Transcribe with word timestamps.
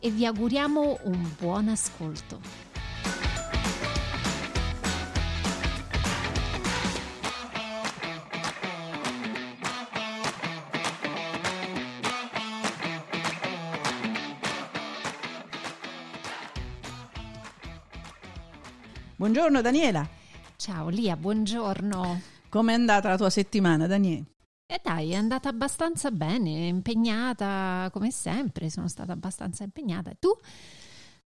e 0.00 0.10
vi 0.10 0.24
auguriamo 0.26 1.00
un 1.04 1.34
buon 1.38 1.68
ascolto. 1.68 2.40
Buongiorno 19.16 19.60
Daniela, 19.60 20.08
Ciao 20.54 20.88
Lia, 20.88 21.16
buongiorno. 21.16 22.20
com'è 22.48 22.72
andata 22.72 23.08
la 23.08 23.16
tua 23.16 23.30
settimana 23.30 23.86
Daniele? 23.86 24.24
E 24.70 24.80
dai, 24.82 25.12
è 25.12 25.14
andata 25.14 25.48
abbastanza 25.48 26.10
bene, 26.10 26.66
impegnata 26.66 27.88
come 27.90 28.10
sempre, 28.10 28.68
sono 28.68 28.86
stata 28.86 29.12
abbastanza 29.12 29.64
impegnata. 29.64 30.12
Tu? 30.18 30.28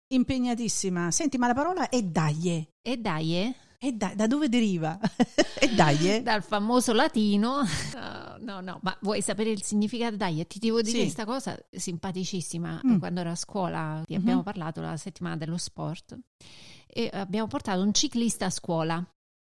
Impegnatissima. 0.08 1.10
Senti, 1.10 1.38
ma 1.38 1.47
la 1.47 1.55
parola 1.55 1.88
è 1.88 2.02
daglie. 2.02 2.72
E 2.82 2.98
dai? 2.98 3.55
E 3.78 3.92
dai, 3.92 4.14
da 4.14 4.27
dove 4.27 4.50
deriva? 4.50 4.98
e 5.58 5.74
daglie? 5.74 6.22
Dal 6.22 6.42
famoso 6.42 6.92
latino. 6.92 7.62
No, 7.94 8.36
no, 8.41 8.60
no, 8.60 8.78
ma 8.82 8.94
vuoi 9.00 9.22
sapere 9.22 9.48
il 9.48 9.62
significato? 9.62 10.16
Dai, 10.16 10.47
ti 10.47 10.58
devo 10.58 10.82
dire 10.82 10.97
Sì. 10.98 11.02
questa 11.04 11.25
cosa 11.25 11.58
simpaticissima. 11.70 12.82
Mm. 12.86 12.98
Quando 12.98 13.20
ero 13.20 13.30
a 13.30 13.36
scuola, 13.36 14.02
ti 14.04 14.14
abbiamo 14.14 14.41
Mhm. 14.41 14.44
parlato 14.44 14.82
la 14.82 14.98
settimana 14.98 15.38
dello 15.38 15.56
sport 15.56 16.19
e 16.86 17.08
abbiamo 17.10 17.47
portato 17.47 17.80
un 17.80 17.94
ciclista 17.94 18.44
a 18.44 18.50
scuola. 18.50 19.02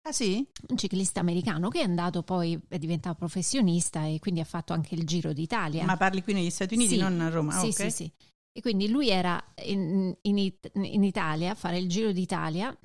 Ah 0.04 0.12
sì? 0.12 0.46
un 0.70 0.78
ciclista 0.78 1.20
americano 1.20 1.70
che 1.70 1.80
è 1.82 1.84
andato 1.84 2.24
poi, 2.24 2.60
è 2.68 2.78
diventato 2.80 3.16
professionista 3.16 4.06
e 4.06 4.18
quindi 4.20 4.40
ha 4.40 4.46
fatto 4.46 4.74
anche 4.74 4.96
il 4.96 5.06
Giro 5.06 5.32
d'Italia. 5.32 5.86
Ma 5.86 5.96
parli 5.96 6.24
qui 6.24 6.34
negli 6.34 6.50
Stati 6.50 6.74
Uniti, 6.74 6.96
Sì, 6.96 7.00
non 7.00 7.22
a 7.22 7.30
Roma? 7.30 7.52
Sì, 7.52 7.68
ok. 7.68 7.74
sì, 7.74 7.90
sì. 7.92 8.12
E 8.54 8.62
quindi 8.62 8.90
lui 8.90 9.10
era 9.10 9.42
in, 9.66 10.14
in 10.22 10.38
It- 10.38 10.72
in 10.74 11.04
Italia 11.04 11.52
a 11.52 11.56
fare 11.56 11.78
il 11.78 11.88
Giro 11.88 12.12
d'Italia, 12.12 12.76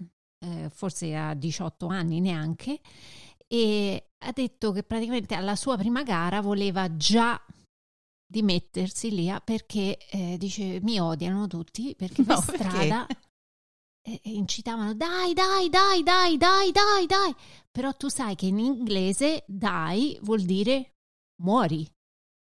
eh, 0.44 0.68
forse 0.68 1.16
a 1.16 1.34
18 1.34 1.86
anni 1.86 2.20
neanche, 2.20 2.80
e 3.48 4.10
ha 4.18 4.32
detto 4.32 4.72
che 4.72 4.82
praticamente 4.82 5.34
alla 5.34 5.56
sua 5.56 5.76
prima 5.76 6.02
gara 6.02 6.40
voleva 6.40 6.96
già 6.96 7.40
dimettersi 8.28 9.14
lì 9.14 9.30
ah, 9.30 9.40
perché 9.40 9.96
eh, 10.10 10.36
dice 10.36 10.80
mi 10.82 10.98
odiano 10.98 11.46
tutti 11.46 11.94
perché 11.96 12.24
per 12.24 12.34
No, 12.34 12.40
perché? 12.42 12.58
strada 12.58 13.06
eh, 14.06 14.20
incitavano 14.24 14.94
dai 14.94 15.32
dai 15.34 15.68
dai 15.68 16.02
dai 16.02 16.36
dai 16.36 16.70
dai 16.72 17.06
dai 17.06 17.34
però 17.70 17.92
tu 17.94 18.08
sai 18.08 18.34
che 18.36 18.46
in 18.46 18.58
inglese 18.58 19.42
dai 19.46 20.18
vuol 20.22 20.42
dire 20.42 20.94
muori 21.42 21.86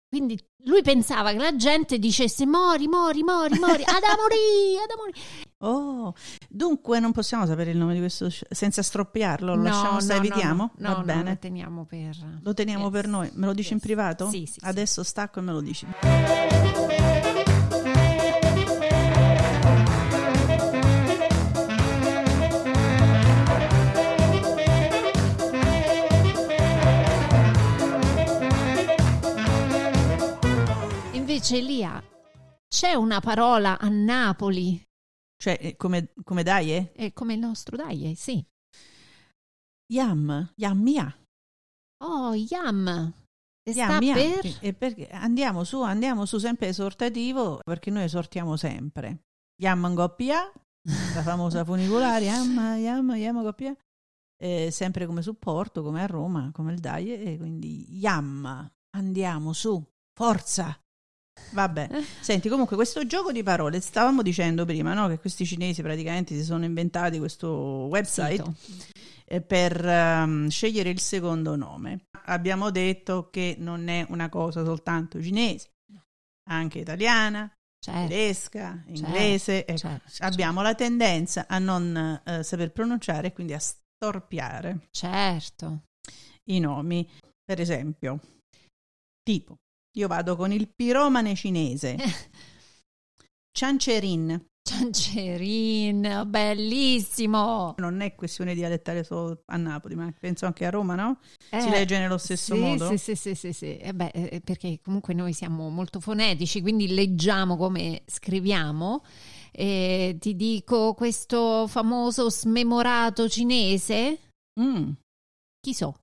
quindi 0.09 0.38
lui 0.66 0.81
pensava 0.81 1.31
che 1.31 1.38
la 1.38 1.56
gente 1.56 1.97
dicesse 2.00 2.46
mori 2.46 2.88
mori 2.88 3.24
mori 3.24 3.58
mori 3.59 3.84
ad 3.84 4.03
a 4.03 4.16
morì 4.18 4.75
ad 4.81 4.90
a 4.90 4.96
morì 4.97 5.13
Oh, 5.63 6.16
dunque 6.50 7.00
non 7.00 7.12
possiamo 7.12 7.46
sapere 7.46 7.69
il 7.69 7.78
nome 7.78 7.94
di 7.94 8.00
questo 8.00 8.30
senza 8.50 8.81
stroppiarlo, 8.81 9.53
lo 9.53 9.62
No, 9.62 9.68
lasciamo 9.69 10.00
stare, 10.00 10.19
no, 10.19 10.25
evitiamo? 10.25 10.72
no, 10.78 10.90
Va 10.91 10.97
no, 10.97 11.03
bene. 11.03 11.30
lo 11.30 11.38
teniamo 11.38 11.85
per 11.85 12.18
Lo 12.41 12.53
teniamo 12.56 12.85
Yes, 12.85 12.91
per 12.91 13.08
noi. 13.08 13.30
Me 13.35 13.46
lo 13.46 13.53
dici 13.53 13.74
in 13.74 13.78
yes. 13.78 13.85
privato? 13.85 14.30
Sì, 14.31 14.47
sì, 14.47 14.53
sì. 14.53 14.59
Adesso 14.64 15.03
stacco 15.03 15.38
e 15.38 15.41
me 15.44 15.52
lo 15.52 15.62
dici. 15.62 15.85
Invece 31.41 31.57
Elia 31.57 32.03
c'è 32.68 32.94
una 32.94 33.19
parola 33.19 33.79
a 33.79 33.90
Napoli 33.90 34.79
Cioè, 35.41 35.57
eh, 35.59 35.75
come, 35.75 36.13
come 36.24 36.44
dai, 36.44 36.72
eh? 36.72 36.91
è 36.91 37.13
come 37.13 37.34
il 37.34 37.40
nostro 37.40 37.75
dai 37.75 38.12
eh, 38.12 38.16
sì 38.16 38.46
Yam, 39.91 40.53
yam 40.56 40.79
mia. 40.79 41.13
oh 42.03 42.35
yam 42.35 43.13
e 43.63 43.74
sta 43.74 44.00
Yam, 44.00 44.03
yam. 44.03 44.16
per 44.40 44.57
E 44.62 44.74
perché 44.74 45.09
andiamo 45.09 45.63
su, 45.63 45.81
andiamo 45.81 46.25
su 46.25 46.38
sempre 46.38 46.68
esortativo, 46.68 47.59
perché 47.63 47.91
noi 47.91 48.06
esortiamo 48.06 48.56
sempre. 48.56 49.25
Yam 49.62 49.94
goppia, 49.94 50.52
la 51.13 51.22
famosa 51.22 51.63
funicolare, 51.66 52.25
yam, 52.25 52.56
yam, 52.79 53.12
yam 53.16 53.44
goppia. 53.44 53.75
Eh, 54.41 54.72
sempre 54.72 55.06
come 55.06 55.22
supporto, 55.22 55.84
come 55.84 56.02
a 56.02 56.08
Roma, 56.08 56.50
come 56.52 56.73
il 56.73 56.79
dai, 56.79 57.13
e 57.13 57.38
quindi 57.38 58.00
yam, 58.00 58.68
andiamo 58.96 59.53
su, 59.53 59.79
forza. 60.16 60.81
Vabbè, 61.52 61.90
senti, 62.22 62.47
comunque 62.47 62.75
questo 62.75 63.06
gioco 63.06 63.31
di 63.31 63.44
parole, 63.44 63.81
stavamo 63.81 64.22
dicendo 64.22 64.66
prima, 64.66 64.94
no? 64.94 65.07
Che 65.07 65.19
questi 65.19 65.46
cinesi 65.46 65.81
praticamente 65.81 66.35
si 66.35 66.44
sono 66.44 66.63
inventati 66.63 67.18
questo 67.18 67.50
website 67.90 68.35
Sito. 68.35 68.56
eh, 69.25 69.41
per 69.41 69.85
ehm, 69.85 70.47
scegliere 70.47 70.90
il 70.90 71.00
secondo 71.00 71.56
nome. 71.56 72.06
Abbiamo 72.25 72.69
detto 72.72 73.29
che 73.29 73.56
non 73.57 73.88
è 73.90 74.06
una 74.09 74.29
cosa 74.29 74.63
soltanto 74.63 75.22
cinese, 75.22 75.72
anche 76.50 76.79
italiana, 76.79 77.52
certo 77.84 78.08
tedesca, 78.08 78.84
inglese. 78.88 79.66
ecco. 79.66 79.78
certo, 79.78 80.23
Abbiamo 80.23 80.62
la 80.62 80.75
tendenza 80.75 81.47
a 81.47 81.58
non 81.59 82.22
eh, 82.23 82.44
saper 82.44 82.72
pronunciare 82.72 83.28
e 83.28 83.34
quindi 83.34 83.53
a 83.53 83.59
storpiare 83.59 84.88
certo 84.91 85.81
i 86.46 86.59
nomi. 86.59 87.09
Per 87.44 87.59
esempio, 87.59 88.19
tipo, 89.23 89.58
io 89.97 90.07
vado 90.07 90.35
con 90.35 90.52
il 90.52 90.69
piromane 90.74 91.35
cinese, 91.35 91.97
Ciancerin. 93.53 94.46
Ciancerin 94.63 96.24
bellissimo 96.28 97.74
Non 97.79 98.00
è 98.02 98.13
questione 98.13 98.53
dialettale 98.53 99.03
solo 99.03 99.41
a 99.47 99.57
Napoli, 99.57 99.96
ma 99.96 100.13
penso 100.18 100.46
anche 100.46 100.66
a 100.66 100.69
Roma, 100.69 100.96
no? 100.96 101.19
Si 101.40 101.50
Eh, 101.50 101.69
legge 101.72 101.97
nello 101.97 102.18
stesso 102.19 102.53
sì, 102.53 102.59
modo? 102.62 102.88
Sì, 102.90 102.97
sì, 102.97 103.16
sì, 103.16 103.35
sì, 103.35 103.53
sì. 103.53 103.78
Eh 103.78 103.94
beh, 103.94 104.12
eh, 104.13 104.41
perché 104.41 104.79
comunque 104.81 105.13
noi 105.13 105.34
siamo 105.34 105.68
molto 105.69 106.00
fonetici, 106.00 106.62
quindi 106.62 106.88
leggiamo 106.94 107.58
come 107.58 108.03
scriviamo. 108.06 109.03
Eh, 109.52 110.16
ti 110.19 110.35
dico 110.35 110.94
questo 110.94 111.68
famoso 111.68 112.29
smemorato 112.29 113.28
cinese, 113.28 114.19
Mm, 114.59 114.91
chi 115.59 115.73
so? 115.73 115.96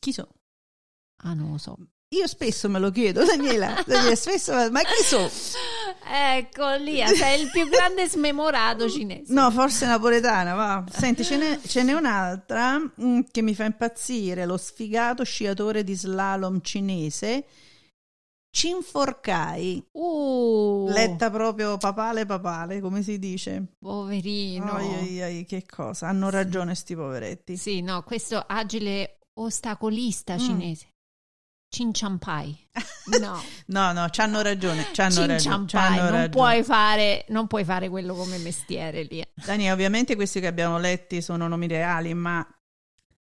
chi 0.00 0.12
so? 0.12 0.28
Ah, 1.24 1.34
non 1.34 1.50
lo 1.52 1.58
so. 1.58 1.76
Io 2.12 2.26
spesso 2.26 2.68
me 2.68 2.78
lo 2.78 2.90
chiedo, 2.90 3.24
Daniela, 3.26 3.82
Daniela, 3.86 4.14
spesso, 4.16 4.52
ma 4.70 4.80
chi 4.82 5.02
so? 5.02 5.30
Ecco 6.04 6.74
lì, 6.74 7.02
sei 7.16 7.40
il 7.42 7.50
più 7.50 7.66
grande 7.68 8.06
smemorato 8.06 8.88
cinese. 8.90 9.32
No, 9.32 9.50
forse 9.50 9.86
napoletana, 9.86 10.52
va. 10.54 10.84
Senti, 10.90 11.24
ce 11.24 11.36
n'è, 11.38 11.58
ce 11.66 11.82
n'è 11.82 11.92
un'altra 11.94 12.78
mm, 12.78 13.20
che 13.30 13.40
mi 13.40 13.54
fa 13.54 13.64
impazzire, 13.64 14.44
lo 14.44 14.58
sfigato 14.58 15.24
sciatore 15.24 15.84
di 15.84 15.94
slalom 15.94 16.60
cinese, 16.60 17.46
Cinforcai, 18.54 19.82
Uh, 19.92 20.86
letta 20.88 21.30
proprio 21.30 21.78
papale 21.78 22.26
papale, 22.26 22.80
come 22.80 23.02
si 23.02 23.18
dice. 23.18 23.68
poverino. 23.78 24.74
Ai, 24.74 24.92
ai, 24.92 25.22
ai, 25.22 25.44
che 25.46 25.64
cosa, 25.64 26.08
hanno 26.08 26.26
Sì. 26.28 26.34
ragione 26.36 26.74
sti 26.74 26.94
poveretti. 26.94 27.56
Sì, 27.56 27.80
no, 27.80 28.02
questo 28.02 28.44
agile 28.46 29.20
ostacolista 29.40 30.34
Mm. 30.34 30.38
cinese. 30.38 30.91
Cinciampai. 31.72 32.68
No. 33.20 33.42
No, 33.66 33.92
no, 33.92 34.06
c'hanno 34.10 34.42
ragione, 34.42 34.86
c'hanno 34.92 35.26
ragione. 35.26 35.66
C'hanno 35.66 36.02
non 36.02 36.10
ragione. 36.10 36.28
puoi 36.28 36.62
fare 36.62 37.24
non 37.28 37.48
puoi 37.48 37.64
fare 37.64 37.88
quello 37.88 38.14
come 38.14 38.38
mestiere 38.38 39.02
lì. 39.02 39.20
Dani, 39.34 39.72
ovviamente 39.72 40.14
questi 40.14 40.38
che 40.38 40.46
abbiamo 40.46 40.78
letti 40.78 41.20
sono 41.20 41.48
nomi 41.48 41.66
reali, 41.66 42.14
ma 42.14 42.46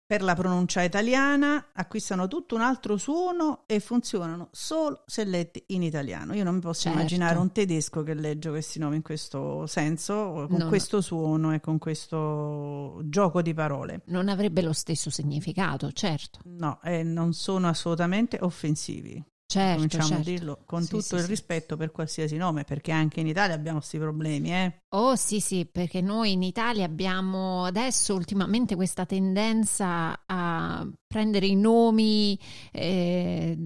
per 0.06 0.22
la 0.22 0.34
pronuncia 0.34 0.82
italiana 0.82 1.70
acquistano 1.72 2.28
tutto 2.28 2.54
un 2.54 2.60
altro 2.60 2.96
suono 2.96 3.64
e 3.66 3.80
funzionano 3.80 4.48
solo 4.52 5.02
se 5.06 5.24
letti 5.24 5.64
in 5.68 5.82
italiano. 5.82 6.32
Io 6.34 6.44
non 6.44 6.54
mi 6.54 6.60
posso 6.60 6.82
Certo. 6.82 6.98
immaginare 6.98 7.38
un 7.38 7.50
tedesco 7.50 8.04
che 8.04 8.14
legge 8.14 8.48
questi 8.50 8.78
nomi 8.78 8.96
in 8.96 9.02
questo 9.02 9.66
senso, 9.66 10.46
con 10.48 10.58
No, 10.58 10.58
no. 10.58 10.68
questo 10.68 11.00
suono 11.00 11.52
e 11.52 11.60
con 11.60 11.78
questo 11.78 13.00
gioco 13.04 13.42
di 13.42 13.52
parole. 13.52 14.02
Non 14.06 14.28
avrebbe 14.28 14.62
lo 14.62 14.72
stesso 14.72 15.10
significato, 15.10 15.90
certo. 15.90 16.38
No, 16.44 16.80
e 16.82 17.02
non 17.02 17.32
sono 17.32 17.66
assolutamente 17.68 18.38
offensivi. 18.40 19.22
Certo, 19.48 19.74
cominciamo 19.74 20.08
certo. 20.08 20.22
a 20.22 20.24
dirlo 20.24 20.58
con 20.64 20.82
Sì, 20.82 20.88
tutto 20.88 21.02
sì, 21.02 21.14
il 21.14 21.20
sì. 21.22 21.26
rispetto 21.28 21.76
per 21.76 21.92
qualsiasi 21.92 22.36
nome, 22.36 22.64
perché 22.64 22.90
anche 22.90 23.20
in 23.20 23.28
Italia 23.28 23.54
abbiamo 23.54 23.78
questi 23.78 23.96
problemi, 23.98 24.52
eh. 24.52 24.80
Oh 24.90 25.14
sì 25.14 25.38
sì, 25.40 25.66
perché 25.66 26.00
noi 26.00 26.32
in 26.32 26.42
Italia 26.42 26.84
abbiamo 26.84 27.64
adesso 27.64 28.14
ultimamente 28.14 28.74
questa 28.74 29.06
tendenza 29.06 30.20
a 30.26 30.86
prendere 31.06 31.46
i 31.46 31.54
nomi, 31.54 32.36
eh, 32.72 33.56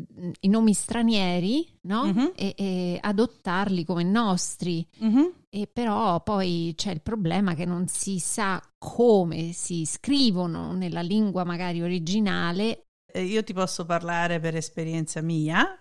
i 0.41 0.49
nomi 0.49 0.73
stranieri, 0.75 1.67
no? 1.83 2.07
Mhm. 2.07 2.33
E, 2.37 2.55
e 2.57 2.99
adottarli 3.01 3.85
come 3.85 4.03
nostri. 4.03 4.87
Mhm. 4.99 5.33
E 5.49 5.67
però 5.67 6.23
poi 6.23 6.75
c'è 6.77 6.93
il 6.93 7.01
problema 7.01 7.55
che 7.55 7.65
non 7.65 7.89
si 7.89 8.19
sa 8.19 8.63
come 8.79 9.53
si 9.53 9.85
scrivono 9.87 10.75
nella 10.75 11.01
lingua 11.01 11.43
magari 11.45 11.81
originale. 11.83 12.85
Eh, 13.13 13.23
Io 13.23 13.43
ti 13.45 13.53
posso 13.53 13.85
parlare 13.85 14.41
per 14.41 14.57
esperienza 14.57 15.21
mia. 15.21 15.79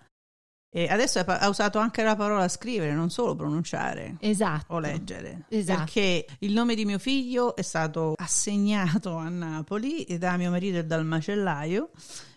E 0.72 0.86
adesso 0.86 1.18
ha 1.18 1.48
usato 1.48 1.80
anche 1.80 2.04
la 2.04 2.14
parola 2.14 2.46
scrivere, 2.46 2.92
non 2.92 3.10
solo 3.10 3.34
pronunciare 3.34 4.16
Esatto. 4.20 4.74
o 4.74 4.78
leggere. 4.78 5.46
Esatto. 5.48 5.78
Perché 5.80 6.26
il 6.38 6.52
nome 6.52 6.76
di 6.76 6.84
mio 6.84 7.00
figlio 7.00 7.56
è 7.56 7.62
stato 7.62 8.14
assegnato 8.16 9.16
a 9.16 9.28
Napoli 9.28 10.06
da 10.16 10.36
mio 10.36 10.50
marito 10.50 10.76
e 10.78 10.84
dal 10.84 11.04
macellaio, 11.04 11.90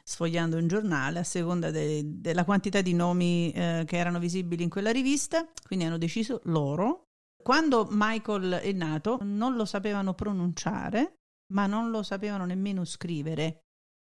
sfogliando 0.04 0.58
un 0.58 0.68
giornale 0.68 1.20
a 1.20 1.24
seconda 1.24 1.70
de- 1.70 2.02
della 2.04 2.44
quantità 2.44 2.82
di 2.82 2.96
nomi 2.96 3.52
eh, 3.52 3.84
che 3.86 3.98
erano 3.98 4.18
visibili 4.18 4.64
in 4.64 4.70
quella 4.70 4.92
rivista. 4.92 5.48
Quindi 5.68 5.86
hanno 5.86 6.00
deciso 6.00 6.42
loro. 6.46 7.04
Quando 7.40 7.88
Michael 7.92 8.54
è 8.64 8.72
nato, 8.72 9.20
non 9.22 9.56
lo 9.56 9.66
sapevano 9.66 10.16
pronunciare, 10.16 11.18
ma 11.54 11.68
non 11.68 11.92
lo 11.92 12.02
sapevano 12.02 12.46
nemmeno 12.46 12.84
scrivere. 12.84 13.63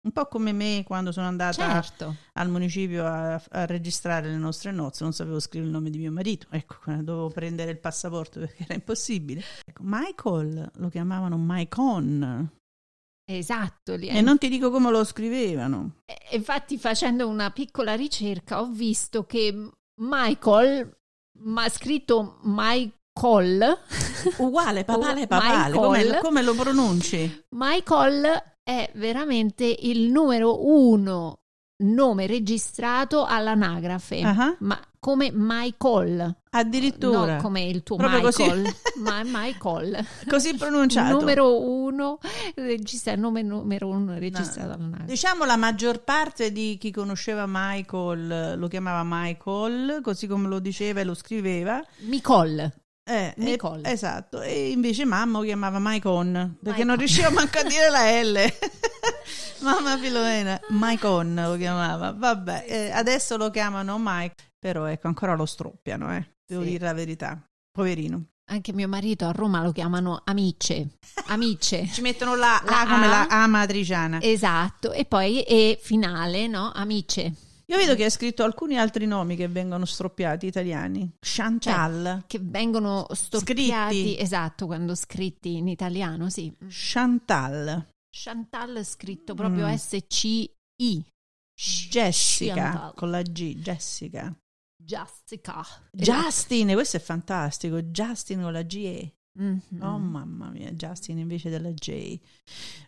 Un 0.06 0.12
po' 0.12 0.28
come 0.28 0.52
me 0.52 0.84
quando 0.86 1.12
sono 1.12 1.26
andata 1.26 1.82
Certo. 1.82 2.16
al 2.34 2.50
municipio 2.50 3.06
a, 3.08 3.42
a 3.50 3.66
registrare 3.66 4.30
le 4.30 4.38
nostre 4.38 4.72
nozze, 4.72 5.04
non 5.04 5.14
sapevo 5.14 5.40
scrivere 5.40 5.72
il 5.72 5.76
nome 5.76 5.90
di 5.90 5.98
mio 5.98 6.12
marito, 6.12 6.46
ecco, 6.52 6.76
dovevo 6.86 7.30
prendere 7.30 7.72
il 7.72 7.80
passaporto 7.80 8.40
perché 8.40 8.64
era 8.66 8.76
impossibile. 8.76 9.44
Ecco, 9.66 9.82
Michael 9.84 10.72
lo 10.76 10.90
chiamavano 10.90 11.38
Maicon 11.38 12.50
Esatto. 13.28 13.96
lì 13.96 14.08
e 14.08 14.22
non 14.22 14.38
ti 14.38 14.48
dico 14.48 14.70
come 14.70 14.92
lo 14.92 15.04
scrivevano. 15.04 15.96
E 16.06 16.36
Infatti, 16.36 16.78
facendo 16.78 17.28
una 17.28 17.50
piccola 17.50 17.96
ricerca, 17.96 18.62
ho 18.62 18.68
visto 18.70 19.26
che 19.26 19.72
Michael, 20.02 20.98
ma 21.40 21.68
scritto 21.70 22.38
Michael, 22.44 23.80
Uguale, 24.38 24.84
papale, 24.84 25.26
papale, 25.28 25.74
come, 25.74 26.20
come 26.22 26.44
lo 26.44 26.54
pronunci? 26.54 27.46
Michael 27.56 28.54
è 28.68 28.90
veramente 28.96 29.64
il 29.64 30.10
numero 30.10 30.66
uno 30.68 31.38
nome 31.84 32.26
registrato 32.26 33.24
all'anagrafe. 33.24 34.22
Ah, 34.22 34.56
Ma 34.60 34.80
come 34.98 35.30
Michael, 35.32 36.36
Addirittura, 36.50 37.34
non 37.34 37.42
come 37.42 37.62
il 37.62 37.84
tuo 37.84 37.98
Proprio 37.98 38.22
così. 38.22 38.42
Michael, 38.42 38.74
ma 39.04 39.22
Michael. 39.24 40.04
così 40.28 40.56
pronunciato. 40.56 41.20
Numero 41.20 41.62
uno, 41.62 42.18
registra- 42.56 43.14
nome 43.16 43.44
numero 43.44 43.88
uno 43.90 44.18
registrato 44.18 44.72
all'anagrafe. 44.72 45.12
Diciamo 45.12 45.46
la 45.46 45.58
maggior 45.58 46.04
parte 46.04 46.52
di 46.52 46.78
chi 46.80 46.90
conosceva 46.90 47.46
Michael 47.48 48.58
lo 48.58 48.68
chiamava 48.68 49.04
Michael, 49.06 50.00
così 50.02 50.26
come 50.26 50.48
lo 50.48 50.58
diceva 50.58 51.02
e 51.02 51.04
lo 51.04 51.14
scriveva. 51.14 51.86
Micol. 52.00 52.74
Eh, 53.08 53.34
Nicole. 53.38 53.88
e- 53.88 53.92
esatto, 53.92 54.42
e 54.42 54.72
invece 54.72 55.06
mamma 55.06 55.38
lo 55.38 55.44
chiamava 55.46 55.78
Maicon 55.78 56.32
perché 56.62 56.70
Maicon. 56.70 56.88
non 56.88 56.98
riusciva 56.98 57.30
manco 57.30 57.60
a 57.60 57.64
dire 57.70 57.90
la 57.92 58.22
L. 58.24 58.36
mamma 59.62 59.98
Filomena, 59.98 60.60
Maicon 60.70 61.36
lo 61.36 61.56
chiamava. 61.56 62.12
Vabbè, 62.12 62.66
eh, 62.68 62.92
adesso 62.92 63.38
lo 63.38 63.52
chiamano 63.52 63.98
Mike, 64.00 64.36
però 64.58 64.86
ecco, 64.86 65.08
ancora 65.08 65.36
lo 65.36 65.46
stroppiano, 65.46 66.16
eh. 66.16 66.34
Devo 66.46 66.64
Sì. 66.64 66.70
dire 66.70 66.86
la 66.86 66.94
verità. 66.94 67.40
Poverino. 67.72 68.26
Anche 68.48 68.74
mio 68.74 68.88
marito 68.88 69.26
a 69.28 69.32
Roma 69.32 69.62
lo 69.64 69.72
chiamano 69.72 70.22
amice. 70.24 70.98
Amice. 71.28 71.86
Ci 71.94 72.02
mettono 72.02 72.36
la, 72.36 72.62
La 72.66 72.82
A 72.82 72.88
come 72.88 73.06
A. 73.06 73.10
la 73.10 73.28
A 73.28 73.48
matriciana. 73.48 74.22
esatto. 74.22 74.92
E 74.94 75.06
poi 75.06 75.42
E 75.44 75.80
finale, 75.82 76.48
no? 76.48 76.72
Amice. 76.74 77.34
Io 77.68 77.78
vedo 77.78 77.96
che 77.96 78.04
hai 78.04 78.12
scritto 78.12 78.44
alcuni 78.44 78.78
altri 78.78 79.08
nomi 79.08 79.36
che 79.36 79.48
vengono 79.48 79.86
stroppiati 79.86 80.46
italiani. 80.46 81.16
Chantal. 81.20 82.24
Che 82.28 82.40
vengono 82.42 83.08
storpiati. 83.12 83.96
Scritti. 84.02 84.20
Esatto, 84.22 84.66
quando 84.68 84.94
scritti 84.96 85.56
in 85.58 85.68
italiano, 85.68 86.30
sì. 86.30 86.54
Chantal. 86.68 87.88
Chantal 88.10 88.86
scritto 88.86 89.34
proprio 89.34 89.68
Mm. 89.68 89.74
S-C-I. 89.76 91.06
Jessica 91.90 92.54
Chantal. 92.54 92.94
con 92.96 93.10
la 93.12 93.22
G, 93.22 93.56
Jessica. 93.56 94.36
Jessica. 94.78 95.66
Justin, 95.92 96.74
questo 96.74 96.98
è 96.98 97.00
fantastico. 97.00 97.82
Justin 97.82 98.42
con 98.42 98.52
la 98.54 98.62
G. 98.62 99.10
Mhm. 99.38 99.82
Oh 99.82 99.98
mamma 99.98 100.50
mia, 100.50 100.72
Justin 100.72 101.18
invece 101.18 101.50
della 101.50 101.70
J. 101.72 102.18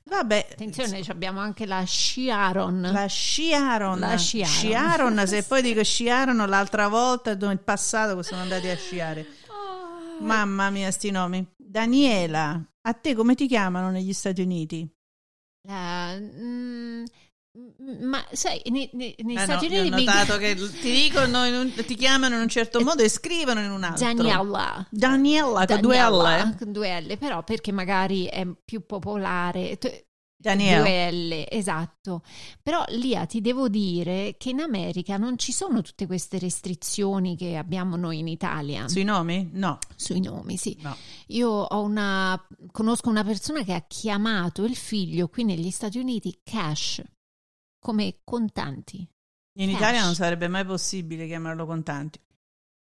Vabbè, 0.05 0.47
Attenzione, 0.51 1.03
ci 1.03 1.11
abbiamo 1.11 1.39
anche 1.41 1.65
la 1.65 1.83
Sharon. 1.85 2.81
la 2.81 3.05
Sciaron. 3.07 3.99
La 3.99 4.15
Sciaron. 4.17 4.53
Sciaron, 4.53 5.27
se 5.27 5.43
poi 5.47 5.61
dico 5.61 5.83
Sciaron 5.83 6.37
l'altra 6.47 6.87
volta, 6.87 7.35
nel 7.35 7.59
passato 7.59 8.21
sono 8.23 8.41
andati 8.41 8.67
a 8.69 8.77
sciare. 8.77 9.25
Oh, 9.49 10.23
Mamma 10.23 10.69
mia, 10.69 10.89
sti 10.89 11.11
nomi. 11.11 11.45
Daniela, 11.57 12.63
a 12.81 12.93
te 12.93 13.13
come 13.13 13.35
ti 13.35 13.45
chiamano 13.47 13.91
negli 13.91 14.13
Stati 14.13 14.41
Uniti? 14.41 14.89
la- 15.67 16.17
mm, 16.17 17.03
ma 18.01 18.23
sai, 18.31 18.61
nei, 18.65 18.89
nei- 18.93 19.15
negli 19.23 19.37
Eh 19.37 19.41
Stati 19.41 19.67
no, 19.67 19.73
io 19.73 19.79
ho 19.79 19.81
Uniti 19.87 19.95
mi- 19.97 20.05
notato 20.05 20.37
che 20.39 20.55
ti 20.55 20.91
dicono, 20.91 21.41
un- 21.43 21.73
ti 21.85 21.95
chiamano 21.95 22.35
in 22.35 22.41
un 22.41 22.49
certo 22.49 22.81
modo 22.81 23.01
e 23.03 23.09
scrivono 23.09 23.59
in 23.61 23.71
un 23.71 23.83
altro. 23.83 24.05
Daniela. 24.13 24.87
Daniela 24.89 25.65
con 25.65 25.81
due 25.81 25.97
L. 26.01 26.55
con 26.57 26.71
due 26.71 27.01
L, 27.01 27.17
però 27.17 27.43
perché 27.43 27.71
magari 27.71 28.25
è 28.25 28.45
più 28.63 28.85
popolare. 28.85 29.77
Daniela. 30.39 30.83
Due 30.83 31.11
L, 31.11 31.45
esatto. 31.49 32.21
Però 32.61 32.83
Lia, 32.89 33.25
ti 33.25 33.41
devo 33.41 33.69
dire 33.69 34.35
che 34.37 34.49
in 34.51 34.59
America 34.59 35.17
non 35.17 35.35
ci 35.39 35.51
sono 35.51 35.81
tutte 35.81 36.05
queste 36.05 36.37
restrizioni 36.37 37.35
che 37.35 37.57
abbiamo 37.57 37.95
noi 37.95 38.19
in 38.19 38.27
Italia 38.27 38.87
Sui 38.87 39.03
nomi? 39.03 39.49
No. 39.53 39.79
sui 39.95 40.21
nomi, 40.21 40.55
sì. 40.57 40.77
no. 40.81 40.95
Io 41.29 41.49
ho 41.49 41.81
una, 41.81 42.39
conosco 42.71 43.09
una 43.09 43.23
persona 43.23 43.63
che 43.63 43.73
ha 43.73 43.83
chiamato 43.87 44.63
il 44.63 44.75
figlio 44.75 45.27
qui 45.27 45.43
negli 45.43 45.71
Stati 45.71 45.97
Uniti 45.97 46.39
cash 46.43 47.01
come 47.87 48.17
contanti. 48.25 48.97
In 49.59 49.69
Cash. 49.69 49.77
Italia 49.77 50.03
non 50.03 50.13
sarebbe 50.13 50.47
mai 50.49 50.65
possibile 50.65 51.25
chiamarlo 51.25 51.65
contanti. 51.65 52.19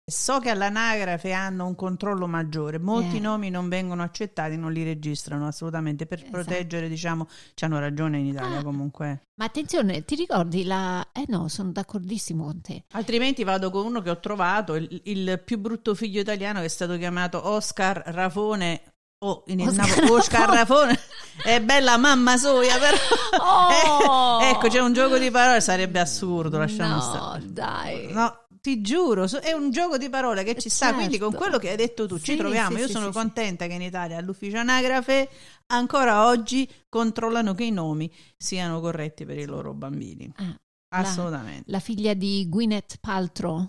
So 0.06 0.40
che 0.40 0.50
all'anagrafe 0.50 1.32
hanno 1.32 1.66
un 1.66 1.76
controllo 1.76 2.28
maggiore, 2.28 2.78
molti 2.78 3.18
Eh. 3.18 3.20
nomi 3.22 3.50
non 3.50 3.70
vengono 3.70 4.04
accettati, 4.04 4.58
non 4.58 4.72
li 4.74 4.84
registrano 4.84 5.48
assolutamente 5.48 6.06
per 6.06 6.18
Esatto. 6.20 6.32
proteggere, 6.32 6.90
diciamo, 6.90 7.28
ci 7.54 7.64
hanno 7.64 7.80
ragione 7.80 8.20
in 8.20 8.26
Italia 8.28 8.60
Ah. 8.60 8.64
comunque. 8.64 9.22
Ma 9.36 9.46
attenzione, 9.46 10.04
ti 10.04 10.16
ricordi 10.16 10.66
la... 10.66 11.08
Eh 11.14 11.24
no, 11.30 11.48
sono 11.48 11.72
d'accordissimo 11.72 12.44
con 12.44 12.62
te. 12.62 12.84
Altrimenti 12.92 13.44
vado 13.46 13.72
con 13.72 13.86
uno 13.86 14.02
che 14.02 14.10
ho 14.10 14.20
trovato, 14.20 14.76
il, 14.76 15.02
il 15.06 15.42
più 15.44 15.58
brutto 15.58 15.96
figlio 15.96 16.20
italiano 16.20 16.60
che 16.60 16.66
è 16.66 16.70
stato 16.70 16.98
chiamato 16.98 17.48
Oscar 17.48 18.04
Rafone. 18.06 18.93
Oh, 19.25 19.44
in 19.48 19.62
Oscar 19.62 19.86
Oscar, 19.89 20.12
Oscar 20.12 20.50
Rafone 20.50 21.00
è 21.44 21.62
bella 21.62 21.98
mamma 21.98 22.38
soia, 22.38 22.77
però 22.77 22.98
Oh! 23.39 24.42
Eh, 24.42 24.50
ecco, 24.51 24.68
c'è 24.68 24.80
un 24.80 24.94
gioco 24.94 25.18
di 25.18 25.32
parole, 25.32 25.62
sarebbe 25.62 26.00
assurdo, 26.00 26.58
lasciamo 26.58 26.96
no, 26.96 27.01
stare. 27.01 27.51
dai. 27.51 28.12
No, 28.12 28.46
ti 28.62 28.82
giuro, 28.82 29.25
è 29.42 29.51
un 29.53 29.72
gioco 29.72 29.98
di 29.98 30.10
parole 30.10 30.44
che 30.44 30.56
ci 30.58 30.70
sta, 30.70 30.86
Certo. 30.88 31.00
quindi 31.00 31.18
con 31.20 31.34
quello 31.34 31.58
che 31.58 31.70
hai 31.70 31.75
detto 31.77 32.06
tu 32.08 32.18
ci 32.20 32.32
Sì, 32.34 32.38
troviamo. 32.38 32.75
sì, 32.75 32.82
Io 32.82 32.88
sì, 32.88 32.94
sono 32.94 33.12
contenta 33.12 33.65
che 33.68 33.74
in 33.74 33.82
Italia 33.82 34.18
all'ufficio 34.18 34.58
anagrafe 34.58 35.30
ancora 35.68 36.27
oggi 36.27 36.70
controllano 36.89 37.53
che 37.53 37.63
i 37.63 37.72
nomi 37.72 38.12
siano 38.38 38.80
corretti 38.82 39.25
per 39.25 39.38
i 39.38 39.46
loro 39.46 39.74
bambini. 39.74 40.32
Ah, 40.36 40.58
Assolutamente. 41.00 41.63
la 41.72 41.80
figlia 41.80 42.13
di 42.13 42.48
Gwyneth 42.50 42.98
Paltrow, 43.00 43.68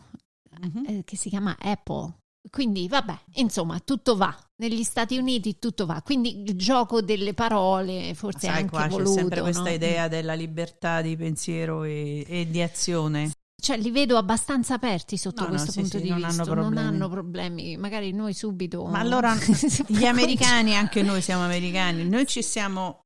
Mhm. 0.61 0.85
eh, 0.87 1.03
che 1.05 1.17
si 1.17 1.29
chiama 1.29 1.57
Apple. 1.61 2.13
Quindi, 2.51 2.89
vabbè, 2.89 3.19
insomma, 3.35 3.81
tutto 3.81 4.17
va. 4.17 4.37
Negli 4.57 4.83
Stati 4.85 5.17
Uniti 5.17 5.59
tutto 5.59 5.87
va. 5.87 6.01
Quindi 6.03 6.43
il 6.43 6.55
gioco 6.57 7.01
delle 7.03 7.35
parole 7.35 8.15
forse 8.15 8.47
è 8.47 8.51
Sai, 8.51 8.61
anche 8.61 8.71
qua 8.71 8.83
c'è 8.83 8.89
voluto. 8.89 9.13
sempre 9.13 9.41
questa 9.41 9.63
no? 9.63 9.71
idea 9.71 10.09
della 10.09 10.35
libertà 10.35 11.01
di 11.03 11.17
pensiero 11.17 11.85
e, 11.85 12.25
e 12.29 12.49
di 12.49 12.61
azione. 12.63 13.31
Cioè, 13.61 13.79
li 13.79 13.91
vedo 13.91 14.19
abbastanza 14.19 14.75
aperti 14.75 15.17
sotto 15.17 15.41
No, 15.43 15.49
no, 15.49 15.55
questo 15.55 15.73
sì, 15.73 15.81
punto 15.81 15.97
sì, 15.97 16.03
di 16.03 16.11
non 16.11 16.19
vista. 16.23 16.43
hanno 16.43 16.55
Non 16.55 16.77
hanno 16.77 17.09
problemi. 17.09 17.77
Magari 17.79 18.13
noi 18.13 18.35
subito. 18.35 18.85
Ma 18.85 18.99
allora 19.01 19.35
gli 19.89 20.05
americani, 20.05 20.77
anche 20.77 21.03
noi 21.03 21.23
siamo 21.23 21.45
americani, 21.45 22.07
noi 22.07 22.27
ci 22.27 22.43
siamo, 22.43 23.01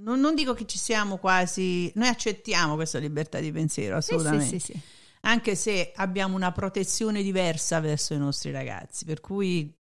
non, 0.00 0.20
non 0.20 0.34
dico 0.34 0.52
che 0.52 0.66
ci 0.66 0.76
siamo 0.78 1.16
quasi, 1.16 1.90
noi 1.94 2.08
accettiamo 2.08 2.74
questa 2.74 2.98
libertà 2.98 3.40
di 3.40 3.50
pensiero, 3.50 3.98
Sì, 4.02 4.12
assolutamente. 4.12 4.58
Sì, 4.58 4.66
sì, 4.66 4.72
sì. 4.72 4.80
Anche 5.26 5.54
se 5.54 5.92
abbiamo 5.94 6.36
una 6.36 6.52
protezione 6.52 7.22
diversa 7.22 7.80
verso 7.80 8.14
i 8.14 8.18
nostri 8.18 8.50
ragazzi, 8.50 9.04
per 9.04 9.20
cui 9.20 9.72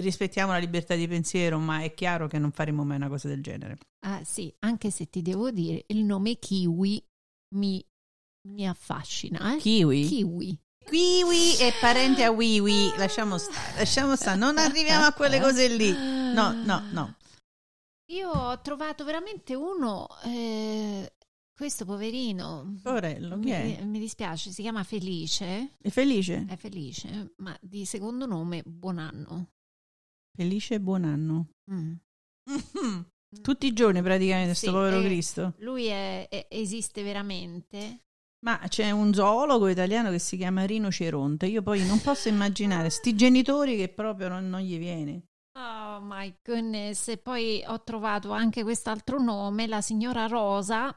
rispettiamo 0.00 0.52
la 0.52 0.58
libertà 0.58 0.94
di 0.94 1.08
pensiero, 1.08 1.58
ma 1.58 1.82
è 1.82 1.92
chiaro 1.94 2.28
che 2.28 2.38
non 2.38 2.52
faremo 2.52 2.84
mai 2.84 2.96
una 2.96 3.08
cosa 3.08 3.28
del 3.28 3.42
genere. 3.42 3.78
Ah, 4.06 4.22
sì, 4.24 4.52
anche 4.60 4.90
se 4.90 5.10
ti 5.10 5.22
devo 5.22 5.50
dire, 5.50 5.84
il 5.88 6.04
nome 6.04 6.38
Kiwi 6.38 7.02
mi 7.56 7.84
mi 8.48 8.66
affascina. 8.66 9.54
Eh? 9.54 9.58
Kiwi. 9.58 10.06
Kiwi. 10.06 10.58
Kiwi 10.84 11.56
è 11.58 11.72
parente 11.78 12.24
a 12.24 12.30
Wiwi. 12.30 12.94
Lasciamo 12.96 13.38
stare, 13.38 13.76
lasciamo 13.76 14.16
stare. 14.16 14.38
Non 14.38 14.58
arriviamo 14.58 15.04
a 15.04 15.12
quelle 15.12 15.40
cose 15.40 15.68
lì. 15.68 15.92
No, 15.92 16.52
no, 16.52 16.82
no. 16.90 17.16
Io 18.12 18.30
ho 18.30 18.60
trovato 18.60 19.04
veramente 19.04 19.54
uno, 19.54 20.08
eh, 20.24 21.12
questo 21.60 21.84
poverino. 21.84 22.78
Poverello, 22.82 23.38
chi 23.38 23.50
è? 23.50 23.80
Mi, 23.82 23.86
mi 23.86 23.98
dispiace, 23.98 24.50
si 24.50 24.62
chiama 24.62 24.82
Felice. 24.82 25.72
È 25.78 25.90
felice? 25.90 26.46
È 26.48 26.56
Felice, 26.56 27.34
ma 27.36 27.54
di 27.60 27.84
secondo 27.84 28.24
nome 28.24 28.62
Buonanno. 28.64 29.50
Felice 30.34 30.76
e 30.76 30.80
buon 30.80 31.04
anno. 31.04 31.48
Mm. 31.70 31.92
Tutti 33.42 33.66
i 33.66 33.74
giorni 33.74 34.00
praticamente, 34.00 34.54
Sì, 34.54 34.66
sto 34.68 34.72
povero 34.72 35.00
eh, 35.00 35.04
Cristo. 35.04 35.52
Lui 35.58 35.84
è- 35.84 36.26
è- 36.30 36.46
esiste 36.48 37.02
veramente. 37.02 38.04
Ma 38.42 38.58
c'è 38.68 38.90
un 38.90 39.12
zoologo 39.12 39.68
italiano 39.68 40.10
che 40.10 40.18
si 40.18 40.38
chiama 40.38 40.64
Rino 40.64 40.90
Ceronte. 40.90 41.44
Io 41.44 41.60
poi 41.60 41.84
non 41.84 42.00
posso 42.00 42.30
immaginare 42.30 42.88
sti 42.88 43.14
genitori 43.14 43.76
che 43.76 43.90
proprio 43.90 44.28
non, 44.28 44.48
non 44.48 44.60
gli 44.60 44.78
viene. 44.78 45.26
Oh 45.58 46.00
my 46.00 46.34
goodness, 46.42 47.08
e 47.08 47.18
poi 47.18 47.62
ho 47.66 47.82
trovato 47.82 48.30
anche 48.30 48.62
quest'altro 48.62 49.20
nome, 49.22 49.66
la 49.66 49.82
signora 49.82 50.26
Rosa, 50.26 50.96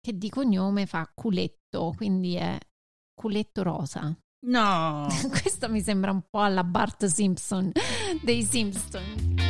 che 0.00 0.16
di 0.16 0.28
cognome 0.30 0.86
fa 0.86 1.10
culetto, 1.14 1.92
quindi 1.96 2.34
è 2.34 2.58
culetto 3.14 3.62
rosa. 3.62 4.16
No! 4.46 5.06
Questo 5.28 5.68
mi 5.68 5.82
sembra 5.82 6.10
un 6.10 6.22
po' 6.28 6.40
alla 6.40 6.64
Bart 6.64 7.04
Simpson 7.06 7.72
dei 8.22 8.42
Simpson. 8.42 9.49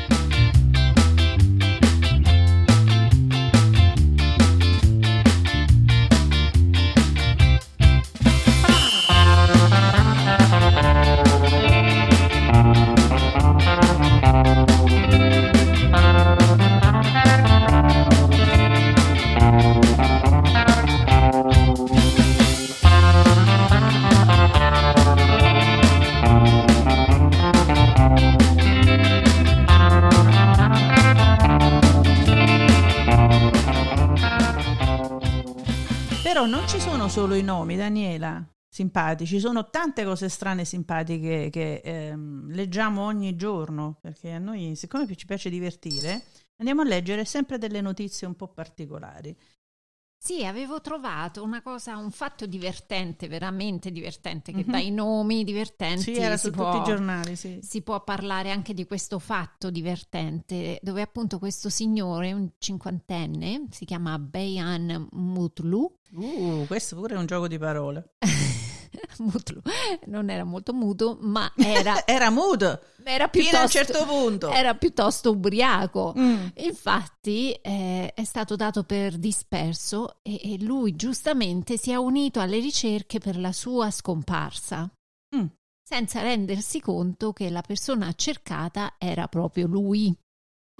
Solo 37.10 37.34
i 37.34 37.42
nomi, 37.42 37.74
Daniela, 37.74 38.40
simpatici, 38.68 39.34
ci 39.34 39.40
sono 39.40 39.68
tante 39.68 40.04
cose 40.04 40.28
strane 40.28 40.62
e 40.62 40.64
simpatiche 40.64 41.48
che 41.50 41.80
ehm, 41.82 42.52
leggiamo 42.52 43.02
ogni 43.02 43.34
giorno, 43.34 43.98
perché 44.00 44.30
a 44.30 44.38
noi, 44.38 44.76
siccome 44.76 45.12
ci 45.16 45.26
piace 45.26 45.50
divertire, 45.50 46.22
andiamo 46.58 46.82
a 46.82 46.84
leggere 46.84 47.24
sempre 47.24 47.58
delle 47.58 47.80
notizie 47.80 48.28
un 48.28 48.36
po' 48.36 48.46
particolari. 48.46 49.36
Sì, 50.22 50.44
avevo 50.44 50.82
trovato 50.82 51.42
una 51.42 51.62
cosa, 51.62 51.96
un 51.96 52.10
fatto 52.10 52.44
divertente, 52.44 53.26
veramente 53.26 53.90
divertente, 53.90 54.52
che 54.52 54.64
Mhm. 54.66 54.70
dai 54.70 54.90
nomi 54.90 55.44
divertenti 55.44 56.02
Sì, 56.14 56.20
era 56.20 56.36
su 56.36 56.50
può- 56.50 56.70
tutti 56.72 56.82
i 56.82 56.84
giornali, 56.92 57.36
sì. 57.36 57.58
si 57.62 57.80
può 57.80 58.04
parlare 58.04 58.50
anche 58.50 58.74
di 58.74 58.84
questo 58.84 59.18
fatto 59.18 59.70
divertente, 59.70 60.78
dove 60.82 61.00
appunto 61.00 61.38
questo 61.38 61.70
signore, 61.70 62.34
un 62.34 62.50
cinquantenne, 62.58 63.68
si 63.70 63.86
chiama 63.86 64.18
Bayan 64.18 65.08
Mutlu, 65.12 65.90
Uh, 66.12 66.66
questo 66.66 66.96
pure 66.96 67.14
è 67.14 67.18
un 67.18 67.24
gioco 67.26 67.46
di 67.48 67.56
parole. 67.56 68.16
Mutlu 69.18 69.60
non 70.06 70.30
era 70.30 70.44
molto 70.44 70.72
muto, 70.72 71.18
ma 71.20 71.52
era, 71.56 72.04
Era 72.06 72.30
muto 72.30 72.80
era 73.04 73.28
fino 73.28 73.56
a 73.56 73.62
un 73.62 73.68
piuttosto, 73.68 73.94
certo 73.94 74.04
punto. 74.06 74.50
era 74.50 74.74
piuttosto 74.74 75.30
ubriaco. 75.30 76.14
Mm. 76.18 76.46
Infatti 76.56 77.52
eh, 77.52 78.12
è 78.14 78.24
stato 78.24 78.56
dato 78.56 78.82
per 78.84 79.16
disperso 79.16 80.16
e, 80.22 80.40
e 80.54 80.58
lui 80.60 80.94
giustamente 80.96 81.76
si 81.78 81.90
è 81.90 81.96
unito 81.96 82.40
alle 82.40 82.58
ricerche 82.58 83.18
per 83.18 83.38
la 83.38 83.52
sua 83.52 83.90
scomparsa, 83.90 84.90
Mm. 85.34 85.46
senza 85.82 86.20
rendersi 86.22 86.80
conto 86.80 87.32
che 87.32 87.48
la 87.50 87.62
persona 87.62 88.12
cercata 88.14 88.94
era 88.98 89.28
proprio 89.28 89.66
lui. 89.66 90.14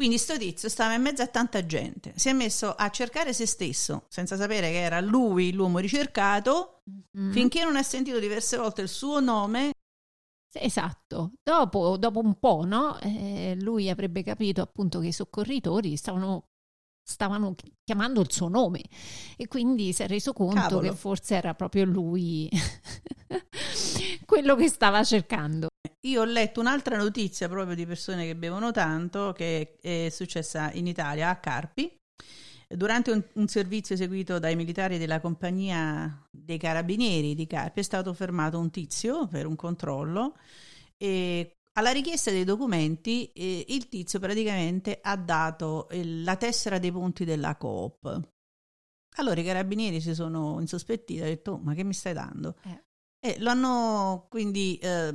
Quindi 0.01 0.17
sto 0.17 0.39
tizio 0.39 0.71
stava 0.71 0.95
in 0.95 1.03
mezzo 1.03 1.21
a 1.21 1.27
tanta 1.27 1.67
gente, 1.67 2.15
si 2.17 2.31
è 2.31 2.33
messo 2.33 2.73
a 2.75 2.89
cercare 2.89 3.35
se 3.35 3.45
stesso, 3.45 4.07
senza 4.09 4.35
sapere 4.35 4.71
che 4.71 4.81
era 4.81 4.99
lui 5.03 5.53
l'uomo 5.53 5.77
ricercato, 5.79 6.81
Mm. 7.19 7.33
finché 7.33 7.63
non 7.65 7.77
ha 7.77 7.83
sentito 7.83 8.19
diverse 8.19 8.57
volte 8.57 8.81
il 8.81 8.89
suo 8.89 9.21
nome. 9.21 9.73
Esatto, 10.53 11.33
dopo, 11.43 11.99
dopo 11.99 12.21
un 12.21 12.39
po', 12.39 12.65
no? 12.65 12.99
Eh, 13.01 13.57
lui 13.61 13.91
avrebbe 13.91 14.23
capito 14.23 14.63
appunto 14.63 15.01
che 15.01 15.09
i 15.09 15.13
soccorritori 15.13 15.97
stavano, 15.97 16.47
stavano 17.03 17.55
chi- 17.55 17.73
chiamando 17.85 18.21
il 18.21 18.31
suo 18.31 18.49
nome 18.49 18.83
e 19.37 19.49
quindi 19.49 19.93
si 19.93 20.03
è 20.03 20.07
reso 20.07 20.33
conto 20.33 20.61
Cavolo. 20.61 20.81
che 20.91 20.95
forse 20.95 21.35
era 21.35 21.55
proprio 21.55 21.85
lui 21.85 22.49
quello 24.25 24.55
che 24.57 24.69
stava 24.69 25.03
cercando. 25.05 25.69
Io 26.07 26.23
ho 26.23 26.25
letto 26.25 26.61
un'altra 26.61 26.97
notizia 26.97 27.49
proprio 27.49 27.75
di 27.75 27.85
persone 27.85 28.25
che 28.25 28.37
bevono 28.37 28.71
tanto, 28.71 29.33
che 29.33 29.77
è 29.81 30.09
successa 30.11 30.73
in 30.73 30.87
Italia 30.87 31.29
a 31.29 31.37
Carpi. 31.37 31.95
Durante 32.73 33.11
un, 33.11 33.23
un 33.35 33.49
servizio 33.49 33.97
eseguito 33.97 34.39
dai 34.39 34.55
militari 34.55 34.97
della 34.97 35.21
compagnia 35.21 36.25
dei 36.31 36.57
carabinieri 36.57 37.35
di 37.35 37.47
Carpi 37.47 37.81
è 37.81 37.83
stato 37.83 38.15
fermato 38.15 38.59
un 38.59 38.71
tizio 38.71 39.27
per 39.27 39.47
un 39.47 39.57
controllo 39.57 40.37
e 40.97 41.57
alla 41.81 41.91
richiesta 41.93 42.31
dei 42.31 42.45
documenti 42.45 43.31
eh, 43.33 43.65
il 43.69 43.89
tizio 43.89 44.19
praticamente 44.19 44.99
ha 45.03 45.17
dato 45.17 45.89
il- 45.93 46.23
la 46.23 46.37
tessera 46.37 46.79
dei 46.79 46.93
punti 46.93 47.25
della 47.25 47.57
Coop. 47.57 48.29
Allora 49.17 49.41
i 49.41 49.45
carabinieri 49.45 50.01
si 50.01 50.15
sono 50.15 50.61
insospettiti 50.61 51.17
e 51.19 51.23
hanno 51.23 51.31
detto 51.31 51.53
"Oh, 51.53 51.59
ma 51.59 51.75
che 51.75 51.83
mi 51.85 51.93
stai 51.95 52.13
dando? 52.13 52.57
Eh. 52.65 52.85
E 53.23 53.39
lo 53.41 53.51
hanno 53.51 54.27
quindi 54.31 54.79
eh, 54.79 55.13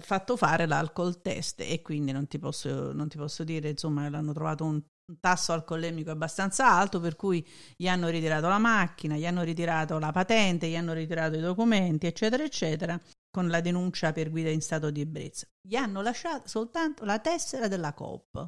fatto 0.00 0.36
fare 0.36 0.66
l'alcol 0.66 1.20
test 1.20 1.60
e 1.60 1.82
quindi 1.82 2.12
non 2.12 2.26
ti 2.26 2.38
posso, 2.38 2.92
non 2.92 3.08
ti 3.08 3.18
posso 3.18 3.44
dire, 3.44 3.68
insomma, 3.70 4.08
l'hanno 4.08 4.32
trovato 4.32 4.64
un, 4.64 4.74
un 4.74 5.20
tasso 5.20 5.52
alcolemico 5.52 6.10
abbastanza 6.10 6.70
alto, 6.70 7.00
per 7.00 7.16
cui 7.16 7.46
gli 7.76 7.86
hanno 7.86 8.08
ritirato 8.08 8.48
la 8.48 8.58
macchina, 8.58 9.16
gli 9.16 9.26
hanno 9.26 9.42
ritirato 9.42 9.98
la 9.98 10.10
patente, 10.12 10.68
gli 10.68 10.76
hanno 10.76 10.94
ritirato 10.94 11.36
i 11.36 11.40
documenti, 11.40 12.06
eccetera, 12.06 12.42
eccetera, 12.44 12.98
con 13.34 13.48
la 13.48 13.60
denuncia 13.60 14.12
per 14.12 14.30
guida 14.30 14.48
in 14.48 14.62
stato 14.62 14.90
di 14.90 15.00
ebbrezza. 15.00 15.44
Gli 15.60 15.74
hanno 15.74 16.02
lasciato 16.02 16.46
soltanto 16.46 17.04
la 17.04 17.18
tessera 17.18 17.66
della 17.66 17.92
Coop. 17.92 18.46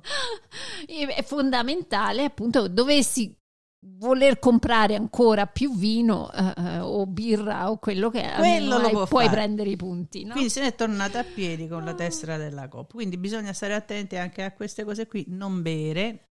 E 0.86 1.06
È 1.08 1.22
fondamentale 1.24 2.22
appunto 2.22 2.68
dovessi 2.68 3.36
voler 3.98 4.38
comprare 4.38 4.94
ancora 4.94 5.46
più 5.46 5.76
vino 5.76 6.30
eh, 6.32 6.52
eh, 6.56 6.78
o 6.78 7.04
birra 7.06 7.68
o 7.70 7.78
quello 7.78 8.10
che 8.10 8.22
è, 8.32 8.36
Quello 8.36 8.76
hai- 8.76 8.92
puoi 8.92 9.06
fare. 9.24 9.28
prendere 9.30 9.70
i 9.70 9.76
punti, 9.76 10.22
no? 10.24 10.32
Quindi 10.32 10.50
se 10.50 10.60
ne 10.60 10.68
è 10.68 10.74
tornata 10.76 11.18
a 11.18 11.24
piedi 11.24 11.66
con 11.66 11.84
la 11.84 11.94
tessera 11.94 12.36
della 12.36 12.68
Coop. 12.68 12.92
Quindi 12.92 13.16
bisogna 13.16 13.52
stare 13.52 13.74
attenti 13.74 14.16
anche 14.16 14.44
a 14.44 14.52
queste 14.52 14.84
cose 14.84 15.08
qui, 15.08 15.24
non 15.28 15.62
bere. 15.62 16.28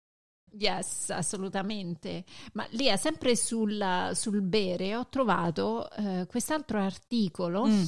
Yes, 0.58 1.10
assolutamente. 1.12 2.26
Ma 2.54 2.68
lì 2.72 2.88
è 2.88 2.98
sempre 2.98 3.38
sul, 3.38 4.12
sul 4.14 4.42
bere 4.42 4.98
ho 4.98 5.08
trovato 5.08 5.90
eh, 5.92 6.26
quest'altro 6.30 6.78
articolo 6.80 7.66
Mm. 7.68 7.84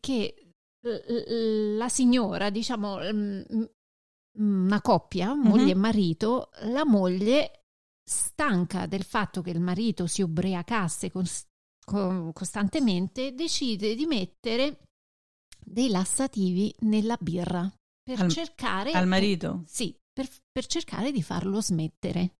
Che 0.00 0.34
la 1.76 1.88
signora, 1.88 2.50
diciamo, 2.50 2.98
mm, 2.98 3.40
mm, 3.54 3.64
una 4.66 4.80
coppia, 4.80 5.34
moglie 5.34 5.70
e 5.70 5.74
Mhm. 5.74 5.80
marito, 5.80 6.50
la 6.64 6.84
moglie 6.84 7.62
stanca 8.04 8.86
del 8.86 9.02
fatto 9.04 9.40
che 9.40 9.50
il 9.50 9.60
marito 9.60 10.06
si 10.06 10.20
ubriacasse 10.22 11.10
cons- 11.10 11.46
co- 11.84 12.32
costantemente, 12.32 13.34
decide 13.34 13.94
di 13.94 14.04
mettere 14.06 14.80
dei 15.64 15.88
lassativi 15.88 16.74
nella 16.80 17.16
birra 17.18 17.72
per 18.02 18.20
Al- 18.20 18.30
cercare 18.30 18.92
Al 18.92 19.06
marito? 19.06 19.62
sì, 19.66 19.96
per, 20.12 20.28
per 20.52 20.66
cercare 20.66 21.10
di 21.12 21.22
farlo 21.22 21.62
smettere. 21.62 22.34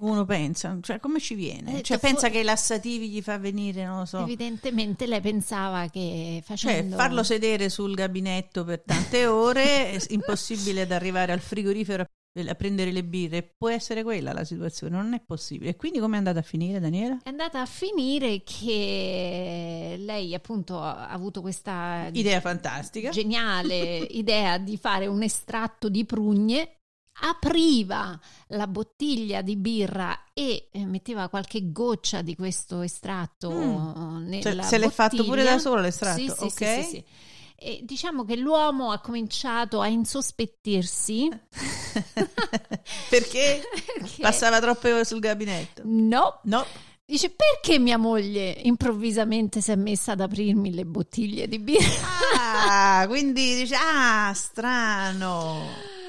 Uno 0.00 0.24
pensa, 0.24 0.76
cioè 0.82 0.98
come 0.98 1.20
ci 1.20 1.34
viene? 1.34 1.78
Eh, 1.78 1.82
Cioè 1.82 1.98
pensa 1.98 2.28
che 2.28 2.40
i 2.40 2.42
lassativi 2.44 3.08
gli 3.08 3.22
fa 3.22 3.38
venire, 3.38 3.84
non 3.84 4.00
lo 4.00 4.04
so. 4.04 4.18
Evidentemente 4.18 5.06
lei 5.06 5.20
pensava 5.20 5.88
che 5.88 6.42
Cioè, 6.44 6.56
facendo 6.56 6.96
farlo 6.96 7.22
sedere 7.22 7.68
sul 7.68 7.94
gabinetto 7.94 8.64
per 8.64 8.82
tante 8.84 9.26
ore, 9.26 9.92
è 9.92 9.98
impossibile 10.10 10.82
ad 10.82 10.90
arrivare 10.90 11.32
al 11.32 11.40
frigorifero 11.40 12.04
a 12.48 12.54
prendere 12.54 12.92
le 12.92 13.02
birre. 13.02 13.54
Può 13.56 13.70
essere 13.70 14.02
quella 14.02 14.32
la 14.34 14.44
situazione, 14.44 14.94
non 14.96 15.14
è 15.14 15.22
possibile. 15.24 15.70
E 15.70 15.76
quindi 15.76 16.00
come 16.00 16.16
è 16.16 16.18
andata 16.18 16.40
a 16.40 16.42
finire, 16.42 16.80
Daniela? 16.80 17.20
è 17.22 17.28
andata 17.30 17.62
a 17.62 17.66
finire 17.66 18.42
che 18.42 19.96
lei 19.98 20.34
appunto 20.34 20.78
ha 20.78 21.08
avuto 21.08 21.40
questa 21.40 22.08
Idea 22.12 22.40
fantastica. 22.40 23.10
geniale 23.10 23.98
idea 24.10 24.58
di 24.58 24.76
fare 24.76 25.06
un 25.06 25.22
estratto 25.22 25.88
di 25.88 26.04
prugne 26.04 26.72
apriva 27.20 28.18
la 28.48 28.66
bottiglia 28.66 29.42
di 29.42 29.56
birra 29.56 30.24
e 30.34 30.68
eh, 30.72 30.84
metteva 30.86 31.28
qualche 31.28 31.72
goccia 31.72 32.22
di 32.22 32.34
questo 32.34 32.80
estratto 32.82 33.50
Mm. 33.50 34.26
nella 34.28 34.42
Cioè, 34.42 34.62
se 34.62 34.78
l'è 34.78 34.90
fatto 34.90 35.24
pure 35.24 35.42
da 35.42 35.58
solo 35.58 35.80
l'estratto, 35.80 36.20
Sì, 36.20 36.30
ok? 36.30 36.50
sì, 36.50 36.64
sì, 36.82 36.82
sì. 36.88 37.04
E 37.58 37.80
diciamo 37.84 38.24
che 38.24 38.36
l'uomo 38.36 38.90
ha 38.92 38.98
cominciato 39.00 39.80
a 39.80 39.86
insospettirsi 39.86 41.28
Perché 43.08 43.62
Perché- 43.98 44.20
passava 44.22 44.60
troppe 44.60 44.92
ore 44.92 45.04
sul 45.04 45.20
gabinetto. 45.20 45.82
No, 45.84 46.40
No, 46.44 46.64
dice 47.04 47.30
perché 47.30 47.78
mia 47.78 47.96
moglie 47.98 48.50
improvvisamente 48.64 49.60
si 49.60 49.70
è 49.70 49.76
messa 49.76 50.12
ad 50.12 50.20
aprirmi 50.20 50.72
le 50.74 50.84
bottiglie 50.84 51.48
di 51.48 51.58
birra? 51.58 51.88
ah, 52.38 53.06
quindi 53.08 53.56
dice, 53.56 53.74
ah, 53.76 54.32
strano. 54.34 55.62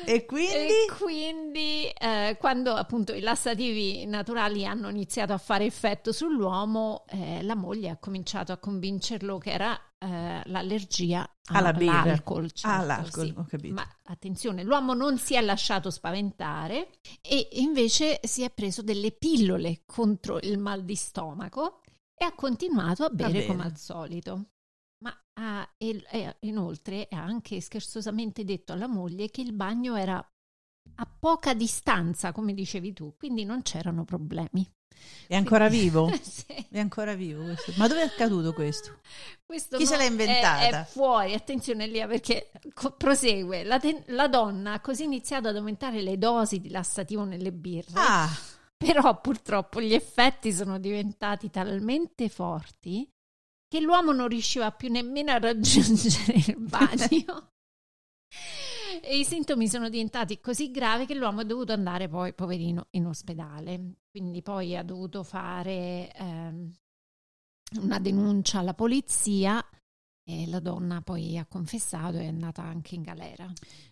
E 0.10 0.26
quindi? 0.26 0.54
E 0.54 0.86
quindi 0.98 1.86
eh, 1.88 2.38
quando 2.40 2.74
appunto 2.74 3.14
i 3.14 3.20
lassativi 3.20 4.06
naturali 4.06 4.66
hanno 4.66 4.88
iniziato 4.88 5.34
a 5.34 5.38
fare 5.38 5.66
effetto 5.66 6.14
sull'uomo, 6.14 7.04
eh, 7.10 7.44
la 7.44 7.56
moglie 7.56 7.90
ha 7.90 7.98
cominciato 7.98 8.54
a 8.54 8.58
convincerlo 8.58 9.38
che 9.38 9.52
era 9.52 9.78
eh, 10.00 10.42
l'allergia 10.46 11.30
Alla 11.52 11.74
birra. 11.74 12.04
all'alcol. 12.04 12.50
certo, 12.54 12.80
all'alcol, 12.80 13.26
sì. 13.26 13.34
ho 13.36 13.46
capito. 13.50 13.74
Ma 13.74 13.86
attenzione, 14.06 14.64
l'uomo 14.64 14.94
non 14.94 15.18
si 15.18 15.34
è 15.36 15.42
lasciato 15.42 15.90
spaventare 15.90 16.92
e 17.22 17.50
invece 17.54 18.22
si 18.24 18.44
è 18.44 18.50
preso 18.50 18.82
delle 18.82 19.12
pillole 19.12 19.82
contro 19.86 20.40
il 20.42 20.58
mal 20.58 20.86
di 20.86 20.96
stomaco 20.96 21.82
e 22.16 22.24
ha 22.24 22.34
continuato 22.34 23.04
a 23.04 23.10
bere 23.10 23.46
come 23.46 23.64
al 23.64 23.76
solito. 23.76 24.52
Ha 25.40 25.70
e- 25.78 26.04
e 26.10 26.36
inoltre 26.42 27.08
ha 27.12 27.22
anche 27.22 27.62
scherzosamente 27.62 28.44
detto 28.44 28.74
alla 28.74 28.88
moglie 28.88 29.30
che 29.30 29.42
il 29.42 29.54
bagno 29.54 29.96
era 29.96 30.18
a 31.00 31.06
poca 31.20 31.54
distanza, 31.54 32.32
come 32.32 32.54
dicevi 32.54 32.94
tu, 32.94 33.16
quindi 33.18 33.44
non 33.46 33.62
c'erano 33.62 34.04
problemi. 34.04 34.68
È 35.28 35.36
ancora 35.36 35.70
vivo? 35.70 36.10
Sì. 36.22 36.46
È 36.72 36.80
ancora 36.80 37.14
vivo 37.14 37.44
questo. 37.44 37.72
Ma 37.78 37.88
dove 37.88 38.02
è 38.02 38.06
accaduto 38.06 38.52
questo? 38.54 39.00
Questo 39.46 39.78
Chi 39.78 39.86
se 39.86 39.96
l'ha 39.96 40.06
inventata? 40.06 40.80
È, 40.80 40.82
è 40.82 40.86
fuori, 40.86 41.34
attenzione 41.36 41.86
lì 41.86 42.00
perché 42.08 42.50
co- 42.74 42.94
prosegue. 42.94 43.64
La, 43.64 43.80
te- 43.80 44.04
la 44.08 44.28
donna 44.28 44.74
ha 44.74 44.82
così 44.82 45.04
iniziato 45.04 45.50
ad 45.50 45.56
aumentare 45.56 46.02
le 46.02 46.18
dosi 46.18 46.60
di 46.60 46.70
lassativo 46.70 47.26
nelle 47.26 47.52
birre, 47.52 47.92
Ah, 47.94 48.28
però 48.76 49.22
purtroppo 49.22 49.82
gli 49.82 49.94
effetti 49.94 50.52
sono 50.52 50.80
diventati 50.80 51.50
talmente 51.52 52.28
forti 52.28 53.08
che 53.68 53.80
l'uomo 53.80 54.12
non 54.12 54.28
riusciva 54.28 54.72
più 54.72 54.90
nemmeno 54.90 55.32
a 55.32 55.40
raggiungere 55.40 56.34
il 56.34 56.58
bagno. 56.58 57.52
E 59.00 59.20
i 59.20 59.24
sintomi 59.24 59.68
sono 59.68 59.90
diventati 59.90 60.40
così 60.40 60.72
gravi 60.72 61.06
che 61.06 61.14
l'uomo 61.14 61.42
è 61.42 61.46
dovuto 61.46 61.72
andare 61.72 62.10
poi, 62.10 62.34
poverino, 62.34 62.88
in 62.92 63.06
ospedale. 63.06 64.00
Quindi 64.10 64.42
poi 64.42 64.76
ha 64.76 64.84
dovuto 64.84 65.24
fare 65.24 66.12
ehm, 66.14 66.74
una 67.82 68.00
denuncia 68.00 68.60
alla 68.60 68.74
polizia 68.74 69.64
e 70.24 70.48
la 70.48 70.60
donna 70.60 71.02
poi 71.02 71.38
ha 71.38 71.46
confessato 71.46 72.18
e 72.18 72.24
è 72.24 72.28
andata 72.28 72.64
anche 72.64 72.96
in 72.96 73.04
galera. 73.04 73.48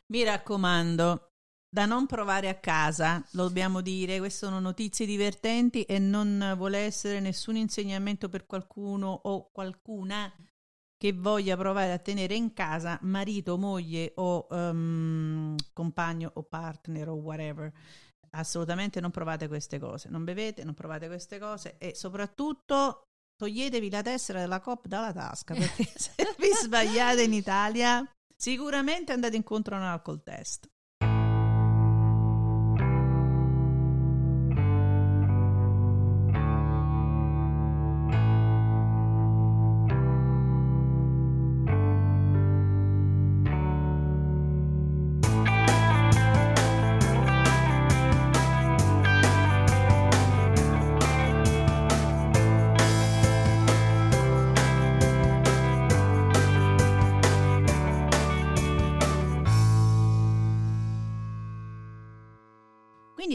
mi 0.08 0.24
raccomando, 0.24 1.35
da 1.76 1.86
non 1.86 2.06
provare 2.06 2.48
a 2.48 2.56
casa, 2.56 3.22
lo 3.32 3.48
dobbiamo 3.48 3.82
dire, 3.82 4.20
queste 4.20 4.46
sono 4.46 4.62
notizie 4.62 5.06
divertenti 5.06 5.84
e 5.84 6.00
non 6.00 6.54
vuole 6.56 6.78
essere 6.78 7.20
nessun 7.20 7.58
insegnamento 7.58 8.30
per 8.30 8.46
qualcuno 8.46 9.08
o 9.24 9.50
qualcuna 9.52 10.34
che 10.98 11.12
voglia 11.12 11.58
provare 11.58 11.92
a 11.92 11.98
tenere 11.98 12.34
in 12.34 12.54
casa 12.54 12.98
marito, 13.02 13.58
moglie 13.58 14.14
o 14.16 14.48
ehm, 14.50 15.58
compagno 15.74 16.32
o 16.36 16.44
partner 16.44 17.10
o 17.10 17.16
whatever. 17.16 17.70
Assolutamente 18.30 19.02
non 19.02 19.12
provate 19.12 19.50
queste 19.50 19.78
cose, 19.78 20.08
non 20.08 20.24
bevete, 20.24 20.64
non 20.64 20.76
provate 20.76 21.08
queste 21.08 21.40
cose 21.40 21.78
e 21.78 21.94
soprattutto 21.94 23.02
toglietevi 23.36 23.90
la 23.90 24.02
tessera 24.02 24.40
della 24.40 24.62
COP 24.62 24.88
dalla 24.88 25.12
tasca 25.12 25.54
perché 25.54 25.84
se 25.94 26.14
vi 26.38 26.52
sbagliate 26.54 27.24
in 27.24 27.34
Italia 27.34 28.10
sicuramente 28.34 29.12
andate 29.12 29.36
incontro 29.36 29.76
a 29.76 29.80
un 29.80 29.84
alcol 29.84 30.24
test. 30.24 30.70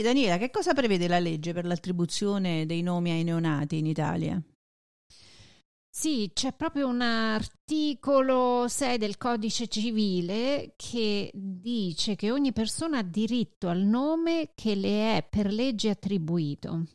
Quindi 0.00 0.18
Daniela, 0.18 0.38
che 0.38 0.48
cosa 0.48 0.72
prevede 0.72 1.08
la 1.08 1.18
legge 1.18 1.52
per 1.52 1.66
l'attribuzione 1.66 2.64
dei 2.64 2.80
nomi 2.80 3.10
ai 3.10 3.22
neonati 3.22 3.76
in 3.76 3.84
Italia? 3.86 4.42
Sì, 5.92 6.30
c'è 6.32 6.54
proprio 6.54 6.88
un 6.88 7.02
articolo 7.02 8.66
6 8.66 8.96
del 8.96 9.18
codice 9.18 9.66
civile 9.68 10.72
che 10.76 11.30
dice 11.34 12.16
che 12.16 12.30
ogni 12.30 12.52
persona 12.52 12.98
ha 12.98 13.02
diritto 13.02 13.68
al 13.68 13.80
nome 13.80 14.52
che 14.54 14.74
le 14.74 15.18
è 15.18 15.26
per 15.28 15.52
legge 15.52 15.90
attribuito. 15.90 16.86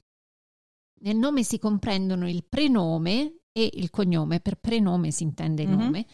Nel 1.02 1.18
nome 1.18 1.44
si 1.44 1.60
comprendono 1.60 2.28
il 2.28 2.44
prenome 2.44 3.42
e 3.52 3.70
il 3.74 3.92
cognome, 3.92 4.40
per 4.40 4.56
prenome 4.56 5.12
si 5.12 5.22
intende 5.22 5.62
il 5.62 5.70
Mhm. 5.70 5.78
nome, 5.78 6.06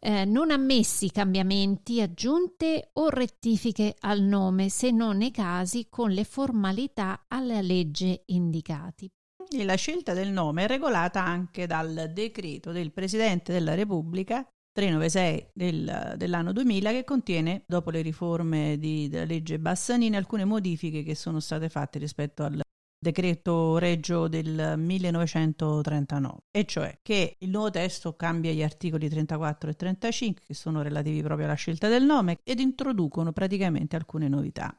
eh, 0.00 0.24
non 0.24 0.50
ammessi 0.50 1.10
cambiamenti, 1.10 2.00
aggiunte 2.00 2.90
o 2.94 3.08
rettifiche 3.08 3.96
al 4.00 4.22
nome, 4.22 4.68
se 4.68 4.90
non 4.90 5.18
nei 5.18 5.30
casi 5.30 5.88
con 5.88 6.10
le 6.10 6.24
formalità 6.24 7.24
alla 7.28 7.60
legge 7.60 8.22
indicati. 8.26 9.08
E 9.50 9.64
la 9.64 9.76
scelta 9.76 10.12
del 10.12 10.30
nome 10.30 10.64
è 10.64 10.66
regolata 10.66 11.24
anche 11.24 11.66
dal 11.66 12.10
decreto 12.12 12.70
del 12.70 12.92
Presidente 12.92 13.52
della 13.52 13.74
Repubblica 13.74 14.46
396 14.72 15.50
del- 15.54 16.14
dell'anno 16.16 16.52
2000 16.52 16.92
che 16.92 17.04
contiene, 17.04 17.64
dopo 17.66 17.90
le 17.90 18.02
riforme 18.02 18.76
di- 18.78 19.08
della 19.08 19.24
legge 19.24 19.58
Bassanini, 19.58 20.14
alcune 20.16 20.44
modifiche 20.44 21.02
che 21.02 21.14
sono 21.14 21.40
state 21.40 21.68
fatte 21.68 21.98
rispetto 21.98 22.44
al 22.44 22.60
decreto 22.98 23.78
Reggio 23.78 24.26
del 24.26 24.74
1939, 24.76 26.38
e 26.50 26.64
cioè 26.64 26.98
che 27.00 27.36
il 27.38 27.50
nuovo 27.50 27.70
testo 27.70 28.16
cambia 28.16 28.52
gli 28.52 28.62
articoli 28.62 29.08
34 29.08 29.70
e 29.70 29.74
35 29.74 30.44
che 30.46 30.54
sono 30.54 30.82
relativi 30.82 31.22
proprio 31.22 31.46
alla 31.46 31.54
scelta 31.54 31.88
del 31.88 32.04
nome 32.04 32.40
ed 32.42 32.58
introducono 32.58 33.32
praticamente 33.32 33.94
alcune 33.94 34.28
novità. 34.28 34.76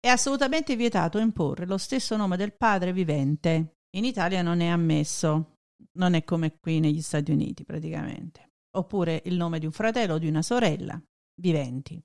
È 0.00 0.08
assolutamente 0.08 0.76
vietato 0.76 1.18
imporre 1.18 1.66
lo 1.66 1.78
stesso 1.78 2.16
nome 2.16 2.36
del 2.36 2.54
padre 2.54 2.92
vivente. 2.92 3.76
In 3.96 4.04
Italia 4.04 4.42
non 4.42 4.60
è 4.60 4.66
ammesso, 4.66 5.54
non 5.92 6.14
è 6.14 6.24
come 6.24 6.58
qui 6.58 6.80
negli 6.80 7.02
Stati 7.02 7.30
Uniti 7.30 7.64
praticamente. 7.64 8.50
Oppure 8.76 9.22
il 9.24 9.36
nome 9.36 9.58
di 9.58 9.66
un 9.66 9.72
fratello 9.72 10.14
o 10.14 10.18
di 10.18 10.28
una 10.28 10.42
sorella 10.42 11.00
viventi. 11.40 12.00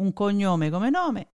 Un 0.00 0.12
cognome 0.12 0.70
come 0.70 0.90
nome, 0.90 1.32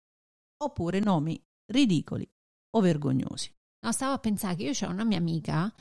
oppure 0.63 0.99
nomi 0.99 1.41
ridicoli 1.71 2.29
o 2.71 2.79
vergognosi. 2.79 3.53
No, 3.83 3.91
stavo 3.91 4.13
a 4.13 4.19
pensare 4.19 4.55
che 4.55 4.63
io 4.63 4.71
c'ho 4.73 4.89
una 4.89 5.03
mia 5.03 5.17
amica 5.17 5.71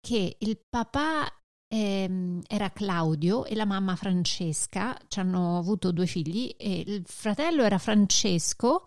che 0.00 0.36
il 0.38 0.58
papà 0.68 1.26
ehm, 1.68 2.42
era 2.46 2.70
Claudio 2.70 3.44
e 3.44 3.54
la 3.54 3.64
mamma 3.64 3.96
Francesca, 3.96 4.96
ci 5.08 5.20
hanno 5.20 5.58
avuto 5.58 5.92
due 5.92 6.06
figli 6.06 6.54
e 6.56 6.84
il 6.86 7.02
fratello 7.06 7.62
era 7.62 7.78
Francesco 7.78 8.86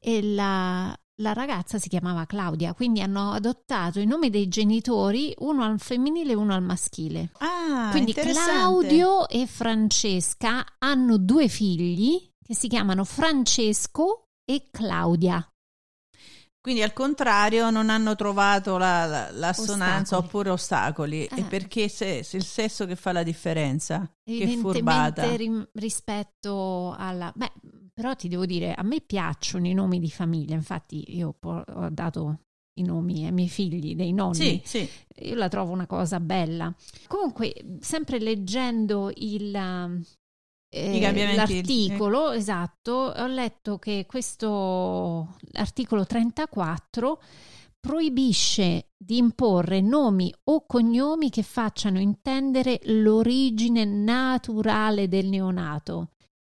e 0.00 0.22
la, 0.22 0.98
la 1.22 1.32
ragazza 1.32 1.78
si 1.78 1.88
chiamava 1.88 2.26
Claudia, 2.26 2.74
quindi 2.74 3.00
hanno 3.00 3.32
adottato 3.32 4.00
i 4.00 4.06
nomi 4.06 4.30
dei 4.30 4.48
genitori, 4.48 5.34
uno 5.38 5.64
al 5.64 5.78
femminile 5.78 6.32
e 6.32 6.36
uno 6.36 6.54
al 6.54 6.62
maschile. 6.62 7.30
Ah, 7.38 7.88
quindi. 7.90 8.12
Claudio 8.12 9.28
e 9.28 9.46
Francesca 9.46 10.64
hanno 10.78 11.18
due 11.18 11.48
figli 11.48 12.32
che 12.42 12.54
si 12.54 12.68
chiamano 12.68 13.04
Francesco 13.04 14.28
e 14.44 14.68
Claudia. 14.70 15.46
Quindi 16.66 16.82
al 16.82 16.92
contrario 16.92 17.70
non 17.70 17.90
hanno 17.90 18.16
trovato 18.16 18.76
la- 18.76 19.06
la- 19.06 19.30
l'assonanza 19.30 20.16
Ostacoli. 20.16 20.26
oppure 20.26 20.50
ostacoli. 20.50 21.24
E 21.26 21.40
Eh. 21.40 21.44
perché 21.44 21.88
se, 21.88 22.24
se 22.24 22.36
il 22.36 22.42
sesso 22.44 22.86
che 22.86 22.96
fa 22.96 23.12
la 23.12 23.22
differenza? 23.22 24.10
Che 24.24 24.56
furbata. 24.60 25.32
rim- 25.36 25.68
rispetto 25.74 26.92
alla... 26.98 27.32
Beh, 27.36 27.52
però 27.94 28.16
ti 28.16 28.26
devo 28.26 28.46
dire, 28.46 28.74
a 28.74 28.82
me 28.82 29.00
piacciono 29.00 29.68
i 29.68 29.74
nomi 29.74 30.00
di 30.00 30.10
famiglia, 30.10 30.56
infatti 30.56 31.16
io 31.16 31.36
po- 31.38 31.62
ho 31.64 31.88
dato 31.88 32.40
i 32.80 32.82
nomi 32.82 33.26
ai 33.26 33.32
miei 33.32 33.48
figli, 33.48 33.94
dei 33.94 34.12
nonni, 34.12 34.34
Sì, 34.34 34.60
sì. 34.64 34.90
io 35.24 35.34
la 35.36 35.46
trovo 35.48 35.70
una 35.70 35.86
cosa 35.86 36.18
bella. 36.18 36.74
Comunque, 37.06 37.54
sempre 37.78 38.18
leggendo 38.18 39.12
il, 39.14 39.52
eh, 40.76 41.34
l'articolo, 41.34 42.32
esatto, 42.32 42.92
ho 43.16 43.26
letto 43.26 43.78
che 43.78 44.04
questo 44.06 45.36
articolo 45.52 46.04
34 46.04 47.20
proibisce 47.80 48.88
di 48.96 49.16
imporre 49.16 49.80
nomi 49.80 50.34
o 50.44 50.66
cognomi 50.66 51.30
che 51.30 51.42
facciano 51.42 52.00
intendere 52.00 52.80
l'origine 52.84 53.84
naturale 53.84 55.08
del 55.08 55.26
neonato, 55.26 56.10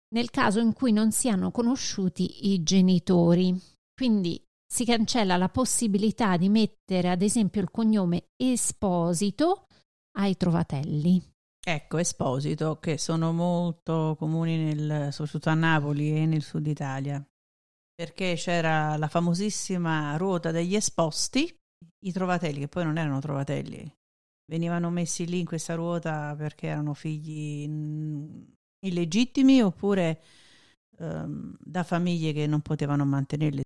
nel 0.10 0.30
caso 0.30 0.60
in 0.60 0.74
cui 0.74 0.92
non 0.92 1.12
siano 1.12 1.52
conosciuti 1.52 2.52
i 2.52 2.64
genitori. 2.64 3.58
Quindi 3.94 4.44
si 4.68 4.84
cancella 4.86 5.38
la 5.38 5.50
possibilità 5.50 6.38
di 6.38 6.50
mettere 6.50 7.10
ad 7.10 7.22
esempio 7.22 7.62
il 7.62 7.72
cognome 7.72 8.30
Esposito 8.36 9.68
ai 10.18 10.36
trovatelli. 10.36 11.31
Ecco, 11.64 11.98
Esposito, 11.98 12.80
che 12.80 12.98
sono 12.98 13.32
molto 13.32 14.16
comuni 14.18 14.58
nel, 14.58 15.14
soprattutto 15.14 15.50
a 15.50 15.54
Napoli 15.54 16.16
e 16.16 16.26
nel 16.26 16.42
sud 16.42 16.66
Italia 16.66 17.24
perché 18.02 18.34
c'era 18.34 18.98
la 18.98 19.08
famosissima 19.08 20.18
ruota 20.18 20.50
degli 20.50 20.74
esposti, 20.74 21.56
i 22.06 22.12
trovatelli, 22.12 22.62
che 22.62 22.68
poi 22.68 22.84
non 22.84 22.98
erano 22.98 23.20
trovatelli, 23.20 23.96
venivano 24.52 24.90
messi 24.90 25.28
lì 25.28 25.38
in 25.38 25.46
questa 25.46 25.76
ruota 25.76 26.34
perché 26.36 26.66
erano 26.66 26.96
figli 26.96 27.70
illegittimi 28.84 29.62
oppure 29.62 30.20
um, 30.98 31.56
da 31.60 31.84
famiglie 31.84 32.34
che 32.34 32.48
non 32.48 32.62
potevano 32.62 33.06
mantenerli. 33.06 33.62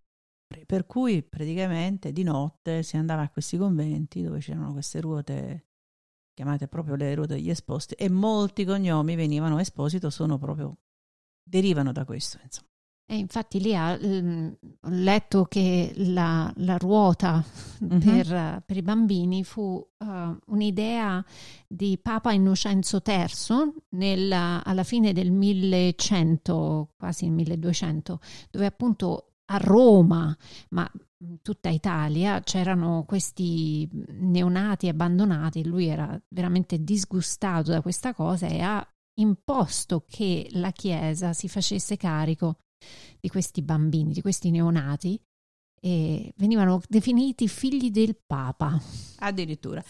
Per 0.66 0.86
cui 0.86 1.24
praticamente 1.24 2.12
di 2.12 2.24
notte 2.24 2.84
si 2.84 2.98
andava 2.98 3.22
a 3.22 3.30
questi 3.30 3.56
conventi 3.56 4.22
dove 4.22 4.40
c'erano 4.40 4.74
queste 4.74 5.00
ruote 5.00 5.65
chiamate 6.36 6.68
proprio 6.68 6.94
le 6.96 7.16
ruote 7.16 7.34
degli 7.36 7.50
esposti 7.50 7.96
e 7.96 8.08
molti 8.10 8.64
cognomi 8.66 9.16
venivano 9.16 9.58
esposito 9.58 10.12
sono 10.12 10.38
proprio 10.38 10.78
derivano 11.44 11.92
da 11.92 12.06
questo 12.06 12.38
insomma. 12.44 12.68
E 13.08 13.18
infatti 13.18 13.62
lì 13.62 13.76
ha 13.76 13.92
ehm, 13.92 14.58
ho 14.82 14.90
letto 14.90 15.46
che 15.46 15.94
la, 15.98 16.52
la 16.58 16.76
ruota 16.78 17.44
Mhm. 17.82 18.00
per, 18.00 18.64
per 18.66 18.78
i 18.78 18.82
bambini 18.82 19.44
fu 19.44 19.86
eh, 20.00 20.38
un'idea 20.48 21.24
di 21.68 22.00
Papa 22.02 22.32
Innocenzo 22.32 23.02
III 23.06 23.74
nel- 23.90 24.32
alla 24.32 24.84
fine 24.84 25.14
del 25.14 25.30
1100, 25.32 26.94
quasi 26.98 27.26
il 27.26 27.32
1200, 27.32 28.20
dove 28.50 28.66
appunto 28.66 29.34
a 29.46 29.58
Roma, 29.58 30.36
ma 30.70 30.90
tutta 31.42 31.70
Italia, 31.70 32.42
c'erano 32.42 33.04
questi 33.06 33.88
neonati 33.92 34.88
abbandonati. 34.88 35.66
Lui 35.66 35.88
era 35.88 36.20
veramente 36.30 36.84
disgustato 36.84 37.72
da 37.72 37.82
questa 37.82 38.14
cosa 38.14 38.48
e 38.48 38.62
ha 38.62 38.86
imposto 39.20 40.06
che 40.08 40.48
la 40.52 40.72
Chiesa 40.72 41.34
si 41.34 41.48
facesse 41.48 41.98
carico 41.98 42.58
di 43.20 43.30
questi 43.30 43.62
bambini, 43.62 44.12
di 44.12 44.22
questi 44.22 44.52
neonati, 44.52 45.20
e 45.80 46.34
venivano 46.38 46.82
definiti 46.88 47.48
figli 47.48 47.92
del 47.92 48.18
Papa. 48.26 48.80
Addirittura. 49.20 49.84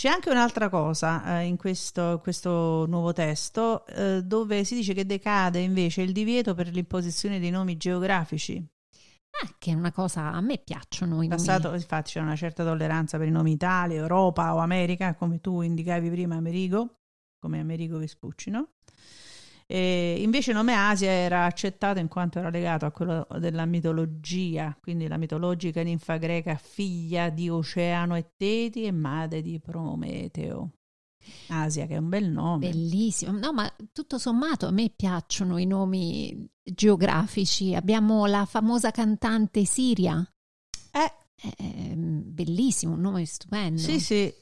C'è 0.00 0.08
anche 0.08 0.30
un'altra 0.30 0.70
cosa 0.70 1.40
eh, 1.40 1.44
in 1.44 1.58
questo, 1.58 2.20
questo 2.22 2.86
nuovo 2.88 3.12
testo 3.12 3.84
eh, 3.84 4.22
dove 4.22 4.64
si 4.64 4.74
dice 4.74 4.94
che 4.94 5.04
decade 5.04 5.58
invece 5.58 6.00
il 6.00 6.12
divieto 6.12 6.54
per 6.54 6.68
l'imposizione 6.68 7.38
dei 7.38 7.50
nomi 7.50 7.76
geografici. 7.76 8.66
Ah, 9.42 9.54
che 9.58 9.72
è 9.72 9.74
una 9.74 9.92
cosa, 9.92 10.32
a 10.32 10.40
me 10.40 10.56
piacciono 10.56 11.22
In 11.22 11.28
nomi. 11.28 11.28
passato 11.28 11.74
infatti 11.74 12.12
c'era 12.12 12.24
una 12.24 12.34
certa 12.34 12.64
tolleranza 12.64 13.18
per 13.18 13.26
i 13.26 13.30
nomi 13.30 13.52
Italia, 13.52 13.98
Europa 13.98 14.54
o 14.54 14.56
America, 14.60 15.14
come 15.14 15.38
tu 15.38 15.60
indicavi 15.60 16.08
prima 16.08 16.36
Amerigo, 16.36 17.00
come 17.38 17.60
Amerigo 17.60 17.98
Vespucci, 17.98 18.48
no? 18.48 18.76
E 19.72 20.20
invece 20.20 20.50
il 20.50 20.56
nome 20.56 20.74
Asia 20.74 21.12
era 21.12 21.44
accettato 21.44 22.00
in 22.00 22.08
quanto 22.08 22.40
era 22.40 22.50
legato 22.50 22.86
a 22.86 22.90
quello 22.90 23.24
della 23.38 23.66
mitologia, 23.66 24.76
quindi 24.80 25.06
la 25.06 25.16
mitologica 25.16 25.80
ninfa 25.80 26.16
greca 26.16 26.56
figlia 26.56 27.28
di 27.28 27.48
Oceano 27.48 28.16
e 28.16 28.32
Teti 28.36 28.82
e 28.82 28.90
madre 28.90 29.42
di 29.42 29.60
Prometeo. 29.60 30.72
Asia, 31.50 31.86
che 31.86 31.94
è 31.94 31.98
un 31.98 32.08
bel 32.08 32.28
nome. 32.28 32.68
Bellissimo. 32.68 33.30
No, 33.38 33.52
ma 33.52 33.72
tutto 33.92 34.18
sommato 34.18 34.66
a 34.66 34.72
me 34.72 34.90
piacciono 34.90 35.56
i 35.56 35.66
nomi 35.66 36.48
geografici. 36.64 37.72
Abbiamo 37.76 38.26
la 38.26 38.46
famosa 38.46 38.90
cantante 38.90 39.64
Siria. 39.64 40.20
Eh, 40.90 41.12
È 41.56 41.94
bellissimo, 41.94 42.94
un 42.94 43.00
nome 43.02 43.24
stupendo. 43.24 43.78
sì, 43.80 44.00
sì. 44.00 44.34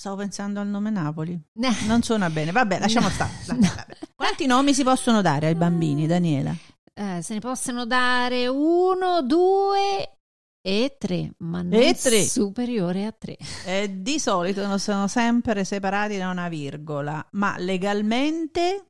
Stavo 0.00 0.16
pensando 0.16 0.60
al 0.60 0.66
nome 0.66 0.88
Napoli. 0.88 1.38
Non 1.86 2.00
suona 2.00 2.30
bene. 2.30 2.52
Vabbè, 2.52 2.78
lasciamo 2.78 3.10
stare. 3.10 3.32
Vabbè, 3.48 3.66
vabbè. 3.66 3.98
Quanti 4.14 4.46
nomi 4.46 4.72
si 4.72 4.82
possono 4.82 5.20
dare 5.20 5.48
ai 5.48 5.54
bambini, 5.54 6.06
Daniela? 6.06 6.56
eh, 6.94 7.20
se 7.20 7.34
ne 7.34 7.40
possono 7.40 7.84
dare 7.84 8.46
uno, 8.48 9.20
due 9.22 10.16
e 10.66 10.96
tre, 10.98 11.32
ma 11.40 11.60
non 11.60 11.74
E 11.74 11.92
tre. 11.92 12.22
superiore 12.24 13.04
a 13.04 13.12
tre. 13.12 13.36
Eh, 13.66 14.00
di 14.00 14.18
solito 14.18 14.66
non 14.66 14.78
sono 14.78 15.06
sempre 15.06 15.64
separati 15.64 16.16
da 16.16 16.30
una 16.30 16.48
virgola, 16.48 17.22
ma 17.32 17.58
legalmente 17.58 18.86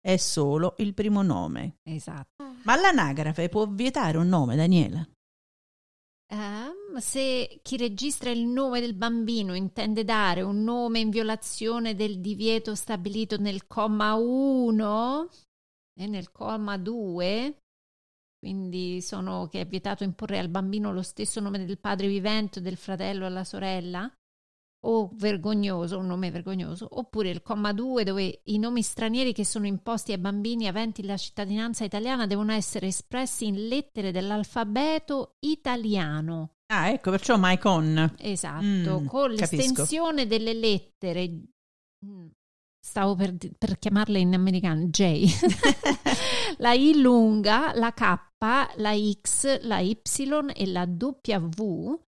è 0.00 0.16
solo 0.16 0.74
il 0.78 0.94
primo 0.94 1.20
nome. 1.20 1.80
Esatto. 1.82 2.54
Ma 2.62 2.76
l'anagrafe 2.76 3.50
può 3.50 3.66
vietare 3.66 4.16
un 4.16 4.28
nome, 4.28 4.56
Daniela? 4.56 5.06
Ehm, 6.32 6.72
se 6.98 7.60
chi 7.62 7.76
registra 7.76 8.30
il 8.30 8.46
nome 8.46 8.80
del 8.80 8.94
bambino 8.94 9.54
intende 9.54 10.04
dare 10.04 10.42
un 10.42 10.62
nome 10.62 10.98
in 10.98 11.10
violazione 11.10 11.94
del 11.94 12.20
divieto 12.20 12.74
stabilito 12.74 13.36
nel 13.38 13.66
comma 13.66 14.14
1 14.14 15.28
e 15.94 16.06
nel 16.06 16.32
comma 16.32 16.76
2, 16.76 17.58
quindi 18.38 19.00
sono 19.02 19.46
che 19.48 19.60
è 19.60 19.66
vietato 19.66 20.02
imporre 20.02 20.38
al 20.38 20.48
bambino 20.48 20.92
lo 20.92 21.02
stesso 21.02 21.40
nome 21.40 21.64
del 21.64 21.78
padre 21.78 22.08
vivente, 22.08 22.60
del 22.60 22.76
fratello 22.76 23.26
o 23.26 23.28
della 23.28 23.44
sorella, 23.44 24.10
o 24.86 25.10
vergognoso, 25.12 25.98
un 25.98 26.06
nome 26.06 26.30
vergognoso, 26.30 26.88
oppure 26.90 27.28
il 27.28 27.42
comma 27.42 27.72
2 27.72 28.04
dove 28.04 28.40
i 28.44 28.58
nomi 28.58 28.82
stranieri 28.82 29.32
che 29.32 29.44
sono 29.44 29.66
imposti 29.66 30.12
ai 30.12 30.18
bambini 30.18 30.68
aventi 30.68 31.04
la 31.04 31.18
cittadinanza 31.18 31.84
italiana 31.84 32.26
devono 32.26 32.52
essere 32.52 32.86
espressi 32.86 33.46
in 33.46 33.68
lettere 33.68 34.10
dell'alfabeto 34.10 35.36
italiano. 35.40 36.54
Ah, 36.72 36.90
ecco, 36.90 37.10
perciò 37.10 37.36
Maicon. 37.36 38.14
Esatto, 38.18 38.64
Mm, 38.64 39.06
con 39.06 39.34
capisco. 39.34 39.56
l'estensione 39.56 40.26
delle 40.26 40.52
lettere. 40.54 41.28
mm, 42.06 42.26
Stavo 42.82 43.14
per, 43.14 43.36
per 43.58 43.78
chiamarle 43.78 44.18
in 44.20 44.32
americano 44.34 44.86
J. 44.86 45.24
la 46.58 46.72
I 46.72 46.98
lunga, 47.00 47.74
la 47.74 47.92
K, 47.92 48.18
la 48.76 48.96
X, 49.20 49.60
la 49.62 49.80
Y 49.80 49.98
e 50.54 50.66
la 50.66 50.86
W, 50.86 52.00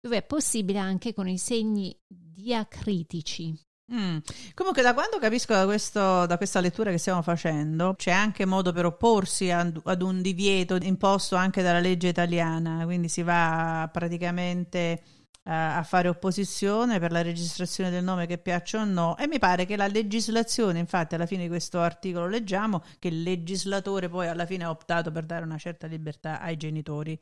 dove 0.00 0.16
è 0.16 0.22
possibile 0.22 0.78
anche 0.78 1.12
con 1.12 1.28
i 1.28 1.36
segni 1.36 1.94
diacritici. 2.06 3.54
Mm. 3.92 4.18
Comunque, 4.54 4.80
da 4.82 4.94
quando 4.94 5.18
capisco 5.18 5.52
da, 5.52 5.64
questo- 5.66 6.24
da 6.26 6.36
questa 6.38 6.60
lettura 6.60 6.90
che 6.90 6.96
stiamo 6.98 7.20
facendo, 7.20 7.94
c'è 7.96 8.10
anche 8.12 8.46
modo 8.46 8.72
per 8.72 8.86
opporsi 8.86 9.50
ad, 9.50 9.78
ad 9.84 10.00
un 10.00 10.22
divieto 10.22 10.76
imposto 10.76 11.36
anche 11.36 11.60
dalla 11.62 11.80
legge 11.80 12.08
italiana, 12.08 12.84
quindi 12.84 13.08
si 13.08 13.22
va 13.22 13.88
praticamente 13.92 15.02
a 15.46 15.82
fare 15.82 16.08
opposizione 16.08 16.98
per 16.98 17.12
la 17.12 17.20
registrazione 17.20 17.90
del 17.90 18.02
nome 18.02 18.26
che 18.26 18.38
piaccia 18.38 18.80
o 18.80 18.84
no 18.84 19.16
e 19.18 19.26
mi 19.26 19.38
pare 19.38 19.66
che 19.66 19.76
la 19.76 19.88
legislazione, 19.88 20.78
infatti 20.78 21.14
alla 21.14 21.26
fine 21.26 21.42
di 21.42 21.48
questo 21.48 21.80
articolo 21.80 22.26
leggiamo 22.26 22.82
che 22.98 23.08
il 23.08 23.22
legislatore 23.22 24.08
poi 24.08 24.28
alla 24.28 24.46
fine 24.46 24.64
ha 24.64 24.70
optato 24.70 25.10
per 25.12 25.26
dare 25.26 25.44
una 25.44 25.58
certa 25.58 25.86
libertà 25.86 26.40
ai 26.40 26.56
genitori 26.56 27.18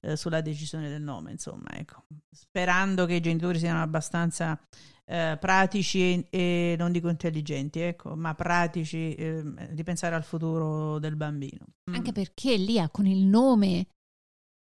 eh, 0.00 0.16
sulla 0.16 0.40
decisione 0.40 0.88
del 0.88 1.02
nome, 1.02 1.30
insomma, 1.30 1.70
ecco, 1.72 2.06
sperando 2.30 3.06
che 3.06 3.14
i 3.14 3.20
genitori 3.20 3.60
siano 3.60 3.82
abbastanza 3.82 4.58
eh, 5.04 5.36
pratici 5.40 6.00
e, 6.00 6.26
e 6.30 6.74
non 6.76 6.90
dico 6.90 7.08
intelligenti, 7.08 7.80
ecco, 7.80 8.16
ma 8.16 8.34
pratici 8.34 9.14
eh, 9.14 9.44
di 9.70 9.82
pensare 9.84 10.16
al 10.16 10.24
futuro 10.24 10.98
del 10.98 11.14
bambino. 11.14 11.66
Mm. 11.88 11.94
Anche 11.94 12.10
perché 12.10 12.56
lì 12.56 12.82
con 12.90 13.06
il 13.06 13.24
nome 13.24 13.86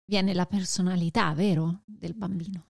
viene 0.06 0.32
la 0.32 0.46
personalità, 0.46 1.34
vero? 1.34 1.82
Del 1.84 2.14
bambino. 2.14 2.68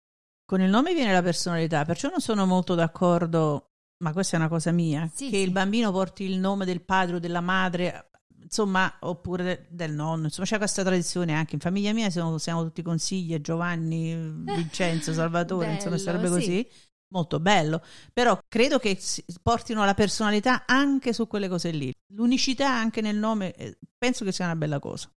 Con 0.46 0.62
il 0.62 0.70
nome 0.70 0.94
viene 0.94 1.14
la 1.14 1.22
personalità, 1.22 1.86
perciò 1.86 2.10
non 2.10 2.20
sono 2.20 2.46
molto 2.46 2.76
d'accordo, 2.76 3.72
ma 4.04 4.12
questa 4.12 4.36
è 4.36 4.40
una 4.40 4.50
cosa 4.50 4.72
mia, 4.72 5.10
Sì, 5.14 5.30
che 5.30 5.38
sì. 5.38 5.44
il 5.44 5.52
bambino 5.52 5.92
porti 5.92 6.24
il 6.24 6.38
nome 6.38 6.66
del 6.66 6.82
padre 6.82 7.16
o 7.16 7.20
della 7.20 7.42
madre, 7.42 8.10
insomma, 8.42 8.94
oppure 9.02 9.44
de- 9.44 9.66
del 9.70 9.94
nonno, 9.94 10.26
insomma, 10.26 10.46
c'è 10.46 10.58
questa 10.58 10.84
tradizione 10.84 11.34
anche 11.34 11.56
in 11.56 11.62
famiglia 11.62 11.94
mia, 11.94 12.10
siamo, 12.10 12.38
siamo 12.38 12.64
tutti 12.64 12.82
consigli, 12.82 13.40
Giovanni, 13.40 14.14
Vincenzo, 14.44 15.14
Salvatore, 15.14 15.74
insomma, 15.74 15.96
Bello, 15.96 16.04
sarebbe 16.04 16.28
sì. 16.28 16.34
così. 16.34 16.70
Molto 17.14 17.40
bello, 17.40 17.84
però 18.12 18.40
credo 18.48 18.80
che 18.80 19.00
portino 19.44 19.86
la 19.86 19.94
personalità 19.94 20.66
anche 20.66 21.14
su 21.14 21.28
quelle 21.28 21.48
cose 21.48 21.70
lì. 21.70 21.94
L'unicità 22.16 22.72
anche 22.72 23.02
nel 23.02 23.16
nome, 23.16 23.54
eh, 23.54 23.78
penso 23.96 24.26
che 24.26 24.32
sia 24.32 24.46
una 24.46 24.56
bella 24.56 24.80
cosa. 24.80 25.12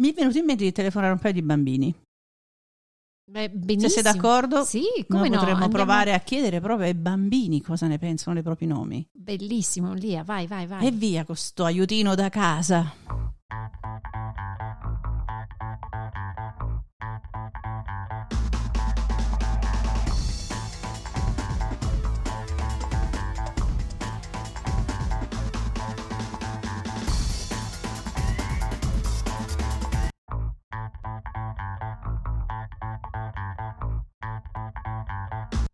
Mi 0.00 0.10
è 0.10 0.14
venuto 0.14 0.38
in 0.38 0.44
mente 0.44 0.62
di 0.62 0.70
telefonare 0.70 1.12
un 1.12 1.18
paio 1.18 1.32
di 1.32 1.42
bambini 1.42 1.92
Beh, 3.30 3.52
Se 3.78 3.88
sei 3.88 4.02
d'accordo, 4.02 4.64
Sì, 4.64 4.82
come 5.08 5.28
no? 5.28 5.36
potremmo 5.36 5.62
andiamo- 5.62 5.68
provare 5.68 6.14
a 6.14 6.18
chiedere 6.18 6.60
proprio 6.60 6.86
ai 6.88 6.94
bambini 6.94 7.62
cosa 7.62 7.86
ne 7.86 7.96
pensano 7.96 8.34
dei 8.34 8.42
propri 8.42 8.66
nomi. 8.66 9.06
Bellissimo, 9.12 9.94
Lia, 9.94 10.24
vai, 10.24 10.48
vai, 10.48 10.66
vai. 10.66 10.84
E 10.84 10.90
via 10.90 11.24
con 11.24 11.36
sto 11.36 11.64
aiutino 11.64 12.16
da 12.16 12.28
casa. 12.28 12.92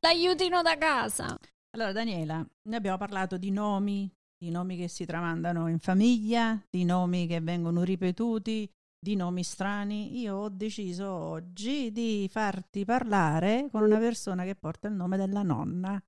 L'aiutino 0.07 0.63
da 0.63 0.79
casa. 0.79 1.37
Allora, 1.75 1.91
Daniela, 1.91 2.37
noi 2.37 2.77
abbiamo 2.77 2.97
parlato 2.97 3.37
di 3.37 3.51
nomi, 3.51 4.09
di 4.39 4.51
nomi 4.51 4.77
che 4.77 4.87
si 4.87 5.05
tramandano 5.05 5.67
in 5.67 5.81
famiglia, 5.81 6.65
di 6.71 6.85
nomi 6.85 7.27
che 7.27 7.41
vengono 7.41 7.83
ripetuti, 7.83 8.71
di 8.97 9.17
nomi 9.17 9.43
strani. 9.43 10.21
Io 10.21 10.37
ho 10.37 10.49
deciso 10.49 11.11
oggi 11.11 11.91
di 11.91 12.29
farti 12.31 12.85
parlare 12.85 13.67
con 13.73 13.83
una 13.83 13.99
persona 13.99 14.45
che 14.45 14.55
porta 14.55 14.87
il 14.87 14.95
nome 14.95 15.17
della 15.17 15.43
nonna. 15.43 16.01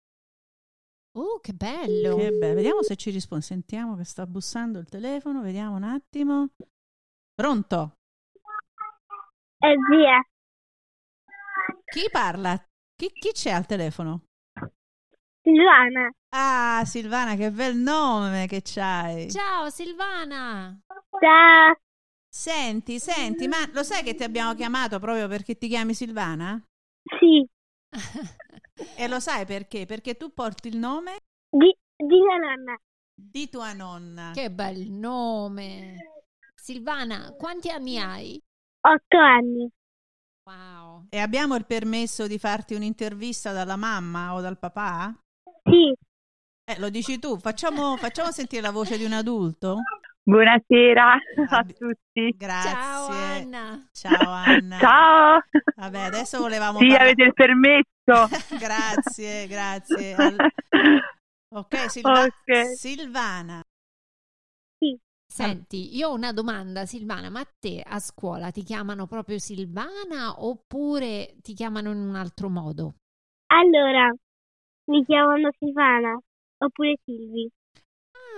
Oh, 1.17 1.41
che 1.41 1.53
bello. 1.53 2.15
Che 2.15 2.31
bello. 2.31 2.55
Vediamo 2.55 2.85
se 2.85 2.95
ci 2.95 3.11
risponde. 3.11 3.45
Sentiamo 3.45 3.97
che 3.97 4.05
sta 4.05 4.29
bussando 4.29 4.79
il 4.79 4.89
telefono. 4.89 5.43
Vediamo 5.43 5.75
un 5.75 5.83
attimo. 5.83 6.51
Pronto? 7.35 7.97
Eh, 9.59 9.75
zia, 9.91 10.23
Chi 11.85 12.09
parla? 12.13 12.63
Chi, 12.99 13.13
chi 13.13 13.31
c'è 13.33 13.51
al 13.51 13.65
telefono? 13.65 14.25
Silvana. 15.43 16.11
Ah, 16.35 16.83
Silvana, 16.85 17.37
che 17.37 17.53
bel 17.53 17.77
nome 17.77 18.47
che 18.49 18.61
c'hai. 18.63 19.31
Ciao 19.31 19.71
Silvana. 19.71 20.77
Ciao. 21.21 21.75
Senti, 22.29 22.99
senti, 22.99 23.47
ma 23.47 23.57
lo 23.73 23.83
sai 23.85 24.03
che 24.03 24.15
ti 24.15 24.25
abbiamo 24.25 24.55
chiamato 24.55 24.99
proprio 24.99 25.29
perché 25.29 25.57
ti 25.57 25.69
chiami 25.69 25.95
Silvana? 25.95 26.61
Sì, 27.21 27.49
E 28.97 29.09
lo 29.09 29.19
sai 29.21 29.47
perché? 29.47 29.87
Perché 29.87 30.17
tu 30.17 30.35
porti 30.35 30.69
il 30.69 30.77
nome 30.77 31.19
di, 31.51 31.75
di 31.97 32.21
mia 32.21 32.37
nonna. 32.37 32.77
di 33.15 33.49
tua 33.49 33.73
nonna. 33.75 34.33
che 34.35 34.51
bel 34.51 34.91
nome. 34.91 35.95
Silvana, 36.55 37.33
quanti 37.39 37.71
anni 37.71 37.99
hai? 37.99 38.41
Otto 38.81 39.19
anni. 39.19 39.71
Wow. 40.49 41.05
E 41.11 41.19
abbiamo 41.19 41.57
il 41.57 41.67
permesso 41.67 42.27
di 42.27 42.39
farti 42.39 42.73
un'intervista 42.73 43.53
dalla 43.53 43.77
mamma 43.77 44.33
o 44.33 44.41
dal 44.41 44.59
papà? 44.59 45.15
Sì, 45.63 45.93
Eh, 46.65 46.79
lo 46.79 46.89
dici 46.89 47.19
tu, 47.19 47.39
facciamo, 47.39 47.97
facciamo 47.99 48.31
sentire 48.31 48.63
la 48.63 48.71
voce 48.71 48.97
di 48.97 49.05
un 49.05 49.13
adulto? 49.13 49.77
Buonasera 50.23 51.13
a 51.51 51.65
tutti. 51.65 52.35
Grazie. 52.35 52.71
Ciao 52.71 53.09
Anna. 53.09 53.89
Ciao 53.93 54.31
Anna. 54.31 54.79
Ciao. 54.81 55.41
Vabbè, 55.77 56.01
adesso 56.01 56.39
volevamo 56.39 56.79
Sì, 56.79 56.87
parla- 56.89 57.03
avete 57.03 57.23
il 57.25 57.35
permesso. 57.35 58.29
grazie, 58.59 59.47
grazie. 59.49 60.15
Al- 60.17 60.51
Ok, 61.55 61.91
Silva- 61.91 62.23
Ok. 62.25 62.77
Silvana. 62.77 63.63
Senti, 65.31 65.95
io 65.97 66.09
ho 66.09 66.15
una 66.15 66.33
domanda, 66.33 66.85
Silvana, 66.85 67.31
ma 67.31 67.41
a 67.41 67.49
te 67.59 67.81
a 67.81 67.99
scuola 68.01 68.51
ti 68.51 68.63
chiamano 68.63 69.07
proprio 69.07 69.39
Silvana 69.39 70.43
oppure 70.45 71.37
ti 71.43 71.55
chiamano 71.55 71.93
in 71.93 71.99
un 71.99 72.15
altro 72.17 72.49
modo? 72.49 72.95
allora, 73.49 74.11
mi 74.87 75.05
chiamano 75.05 75.51
Silvana, 75.59 76.19
oppure 76.59 76.97
Silvi. 77.05 77.51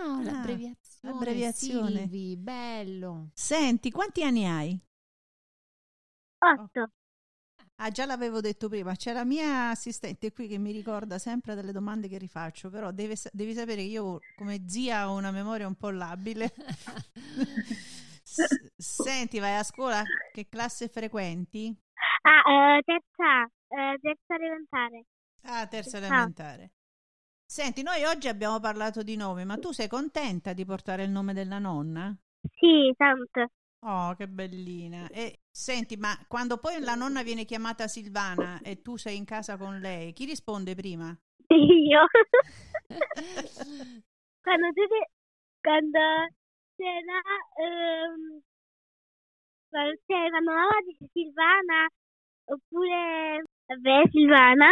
Ah, 0.01 0.23
Ah, 0.23 0.23
l'abbreviazione. 0.23 0.71
l'abbreviazione. 1.03 2.11
Silvi, 2.11 2.37
bello. 2.37 3.31
Senti, 3.35 3.91
quanti 3.91 4.23
anni 4.23 4.47
hai? 4.47 4.81
Otto. 6.43 6.91
Ah, 7.83 7.91
già 7.91 8.05
l'avevo 8.05 8.41
detto 8.43 8.69
prima, 8.69 8.95
c'è 8.95 9.15
la 9.15 9.25
mia 9.25 9.71
assistente 9.71 10.33
qui 10.33 10.47
che 10.49 10.59
mi 10.59 10.71
ricorda 10.71 11.19
sempre 11.19 11.55
delle 11.55 11.73
domande 11.73 12.09
che 12.09 12.19
rifaccio, 12.19 12.69
però 12.69 12.91
deve 12.91 13.15
devi 13.33 13.55
sapere 13.55 13.77
che 13.77 13.89
io 13.89 14.19
come 14.37 14.65
zia 14.69 15.09
ho 15.09 15.15
una 15.17 15.31
memoria 15.31 15.67
un 15.67 15.77
po' 15.77 15.89
labile. 15.89 16.53
S- 18.23 18.71
Senti, 18.77 19.39
vai 19.39 19.57
a 19.57 19.63
scuola? 19.63 20.05
Che 20.31 20.49
classe 20.51 20.89
frequenti? 20.89 21.75
Ah, 22.25 22.43
eh, 22.79 22.83
terza, 22.85 23.45
eh, 23.69 23.99
terza 24.01 24.35
elementare. 24.35 25.05
Ah, 25.43 25.67
terza 25.67 25.99
Ah. 26.09 26.29
elementare. 26.29 26.73
Senti, 27.47 27.83
noi 27.83 28.05
oggi 28.05 28.29
abbiamo 28.29 28.61
parlato 28.61 29.03
di 29.03 29.17
nomi, 29.17 29.45
ma 29.45 29.59
tu 29.59 29.73
sei 29.73 29.89
contenta 29.89 30.53
di 30.55 30.65
portare 30.65 31.05
il 31.05 31.11
nome 31.11 31.35
della 31.35 31.59
nonna? 31.59 32.17
Sì, 32.59 32.93
tanto. 32.97 33.49
Oh, 33.83 34.15
che 34.15 34.29
bellina. 34.29 35.09
E 35.11 35.40
senti, 35.51 35.97
ma 35.97 36.17
quando 36.29 36.59
poi 36.59 36.81
la 36.81 36.95
nonna 36.95 37.23
viene 37.23 37.45
chiamata 37.45 37.89
Silvana 37.89 38.61
e 38.63 38.83
tu 38.83 38.97
sei 38.97 39.17
in 39.17 39.25
casa 39.25 39.57
con 39.57 39.79
lei, 39.81 40.13
chi 40.13 40.25
risponde 40.25 40.75
prima? 40.75 41.17
Io. 41.49 42.07
quando 44.43 44.73
ti- 44.73 45.07
quando 45.61 45.99
c'era 46.77 47.21
ehm, 47.61 48.41
quando, 49.69 49.95
c'è- 50.07 50.29
quando 50.31 50.51
mamma 50.53 50.81
dice 50.87 51.07
Silvana 51.13 51.87
oppure 52.47 53.43
vabbè 53.67 54.09
Silvana 54.11 54.71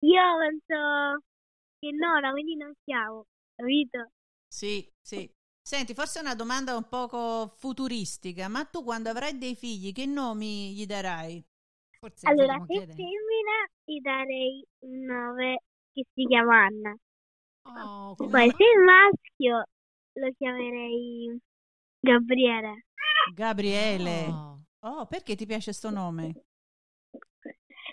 io 0.00 0.22
penso 0.38 1.22
che 1.78 1.90
nonna 1.92 2.30
quindi 2.32 2.56
non 2.56 2.72
siamo 2.84 3.26
capito? 3.54 4.10
Sì, 4.48 4.88
sì. 5.00 5.30
Senti, 5.66 5.94
forse 5.94 6.20
è 6.20 6.22
una 6.22 6.36
domanda 6.36 6.76
un 6.76 6.88
poco 6.88 7.48
futuristica, 7.58 8.46
ma 8.46 8.64
tu 8.66 8.84
quando 8.84 9.10
avrai 9.10 9.36
dei 9.36 9.56
figli, 9.56 9.90
che 9.90 10.06
nomi 10.06 10.72
gli 10.74 10.86
darai? 10.86 11.44
Forse 11.98 12.28
allora 12.28 12.56
se 12.68 12.72
chiedere. 12.72 12.92
femmina 12.94 13.66
gli 13.82 14.00
darei 14.00 14.64
un 14.84 15.00
nome 15.06 15.58
che 15.92 16.04
si 16.14 16.24
chiama 16.26 16.66
Anna 16.66 16.96
Oh, 17.64 18.14
poi 18.14 18.28
nome- 18.30 18.54
se 18.56 18.64
è 18.64 18.84
maschio 18.84 19.64
lo 20.12 20.30
chiamerei 20.38 21.36
Gabriele 21.98 22.84
Gabriele. 23.34 24.28
Oh, 24.28 24.60
Oh, 24.82 25.06
perché 25.06 25.34
ti 25.34 25.46
piace 25.46 25.72
sto 25.72 25.90
nome? 25.90 26.44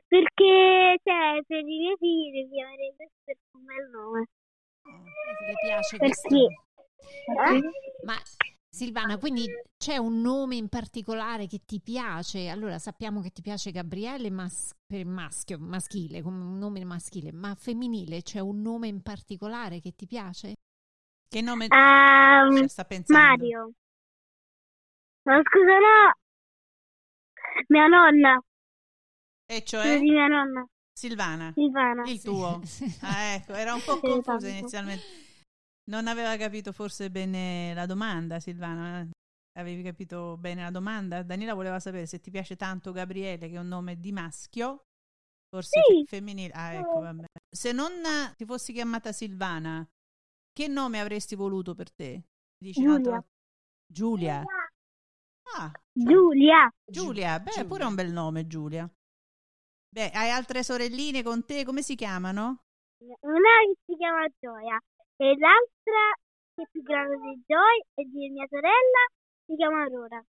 perché 0.08 1.00
cioè 1.04 1.42
per 1.48 1.58
i 1.58 1.64
miei 1.64 1.96
figli 1.98 2.32
li 2.34 2.50
chiamerei 2.50 2.94
questo 2.96 3.58
un 3.58 3.64
bel 3.66 3.90
nome 3.90 4.28
le 5.48 5.54
piace 5.66 5.98
Perché? 5.98 6.16
questo? 6.16 6.64
Eh? 7.50 7.62
Ma 8.06 8.16
Silvana, 8.70 9.18
quindi 9.18 9.46
c'è 9.78 9.98
un 9.98 10.20
nome 10.22 10.56
in 10.56 10.68
particolare 10.68 11.48
che 11.48 11.62
ti 11.66 11.80
piace? 11.80 12.48
Allora 12.50 12.80
sappiamo 12.80 13.22
che 13.22 13.30
ti 13.32 13.42
piace 13.42 13.72
Gabriele 13.72 14.30
mas- 14.32 14.74
per 14.86 15.06
maschio, 15.06 15.60
maschile, 15.60 16.22
come 16.22 16.44
un 16.44 16.58
nome 16.58 16.84
maschile, 16.84 17.32
ma 17.32 17.54
femminile 17.56 18.22
c'è 18.24 18.40
un 18.40 18.62
nome 18.62 18.88
in 18.88 19.02
particolare 19.02 19.80
che 19.80 19.94
ti 19.96 20.08
piace? 20.08 20.56
Che 21.30 21.42
nome 21.42 21.68
cioè, 21.68 22.68
sta 22.68 22.86
pensando? 22.86 23.28
Mario. 23.30 23.72
Ma 25.26 25.42
scusa, 25.44 25.78
no. 25.80 26.14
Mia 27.70 27.88
nonna. 27.88 28.40
E 29.46 29.64
cioè 29.64 30.00
di 30.00 30.10
mia 30.10 30.28
nonna. 30.28 30.66
Silvana, 30.94 31.54
Silvana. 31.54 32.04
il 32.06 32.20
Sì. 32.20 32.30
tuo. 32.30 32.62
Ah, 33.02 33.34
ecco, 33.36 33.54
era 33.54 33.74
un 33.74 33.82
po' 33.82 34.00
Sì, 34.00 34.08
confusa 34.08 34.48
esatto. 34.48 34.60
inizialmente. 34.60 35.04
Non 35.86 36.08
aveva 36.08 36.36
capito 36.38 36.72
forse 36.72 37.10
bene 37.12 37.74
la 37.74 37.86
domanda, 37.86 38.40
Silvana. 38.40 39.02
eh? 39.02 39.10
Avevi 39.60 39.84
capito 39.84 40.38
bene 40.38 40.64
la 40.64 40.72
domanda? 40.72 41.22
Daniela 41.24 41.54
voleva 41.54 41.80
sapere 41.80 42.06
se 42.06 42.20
ti 42.20 42.32
piace 42.32 42.56
tanto 42.56 42.92
Gabriele, 42.92 43.50
che 43.50 43.56
è 43.56 43.60
un 43.60 43.68
nome 43.68 44.00
di 44.00 44.12
maschio, 44.12 44.86
forse 45.50 45.82
Sì. 45.86 46.04
fe- 46.06 46.16
femminile. 46.18 46.54
Ah, 46.54 46.74
ecco, 46.74 47.00
vabbè. 47.02 47.26
Se 47.50 47.72
non 47.72 47.92
ti 48.36 48.46
fossi 48.46 48.74
chiamata 48.74 49.12
Silvana, 49.12 49.88
che 50.52 50.68
nome 50.68 51.00
avresti 51.00 51.36
voluto 51.36 51.76
per 51.76 51.92
te? 51.92 52.24
Dici 52.58 52.84
un 52.84 53.02
Giulia. 53.04 53.26
Giulia. 53.86 54.44
Ah, 55.56 55.72
Giulia. 55.92 56.74
Giulia, 56.90 57.40
beh, 57.40 57.52
Giulia. 57.52 57.66
pure 57.68 57.84
un 57.84 57.94
bel 57.96 58.12
nome, 58.12 58.48
Giulia. 58.48 58.90
Beh, 59.90 60.10
hai 60.12 60.30
altre 60.32 60.64
sorelline 60.64 61.22
con 61.22 61.46
te? 61.46 61.64
Come 61.64 61.84
si 61.84 61.94
chiamano? 61.96 62.64
Una 63.04 63.50
che 63.68 63.78
si 63.86 63.96
chiama 63.98 64.26
Gioia. 64.40 64.80
E 65.18 65.26
l'altra 65.38 66.02
che 66.56 66.64
è 66.64 66.68
più 66.72 66.82
grande 66.82 67.16
di 67.18 67.44
Joy 67.46 67.80
e 67.96 68.04
di 68.06 68.30
mia 68.30 68.48
sorella 68.50 69.06
si 69.46 69.56
chiama 69.56 69.84
Aurora. 69.84 70.24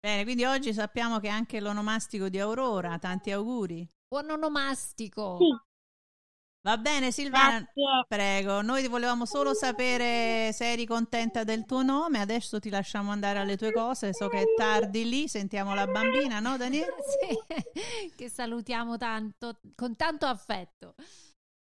Bene, 0.00 0.24
quindi 0.24 0.44
oggi 0.44 0.72
sappiamo 0.72 1.18
che 1.20 1.28
anche 1.28 1.60
l'onomastico 1.60 2.28
di 2.28 2.38
Aurora, 2.40 2.98
tanti 2.98 3.30
auguri. 3.30 3.86
Buon 4.08 4.30
onomastico! 4.30 5.36
Sì. 5.38 5.68
Va 6.62 6.76
bene 6.76 7.10
Silvana, 7.10 7.58
Grazie. 7.58 8.04
prego, 8.06 8.60
noi 8.60 8.86
volevamo 8.86 9.24
solo 9.24 9.54
sapere 9.54 10.52
se 10.52 10.72
eri 10.72 10.84
contenta 10.84 11.42
del 11.42 11.64
tuo 11.64 11.82
nome, 11.82 12.20
adesso 12.20 12.58
ti 12.60 12.68
lasciamo 12.68 13.12
andare 13.12 13.38
alle 13.38 13.56
tue 13.56 13.72
cose, 13.72 14.12
so 14.12 14.28
che 14.28 14.42
è 14.42 14.54
tardi 14.56 15.08
lì, 15.08 15.26
sentiamo 15.26 15.72
la 15.74 15.86
bambina, 15.86 16.38
no 16.38 16.58
Daniele? 16.58 16.96
Sì, 17.00 18.12
che 18.14 18.28
salutiamo 18.28 18.98
tanto, 18.98 19.58
con 19.74 19.96
tanto 19.96 20.26
affetto. 20.26 20.94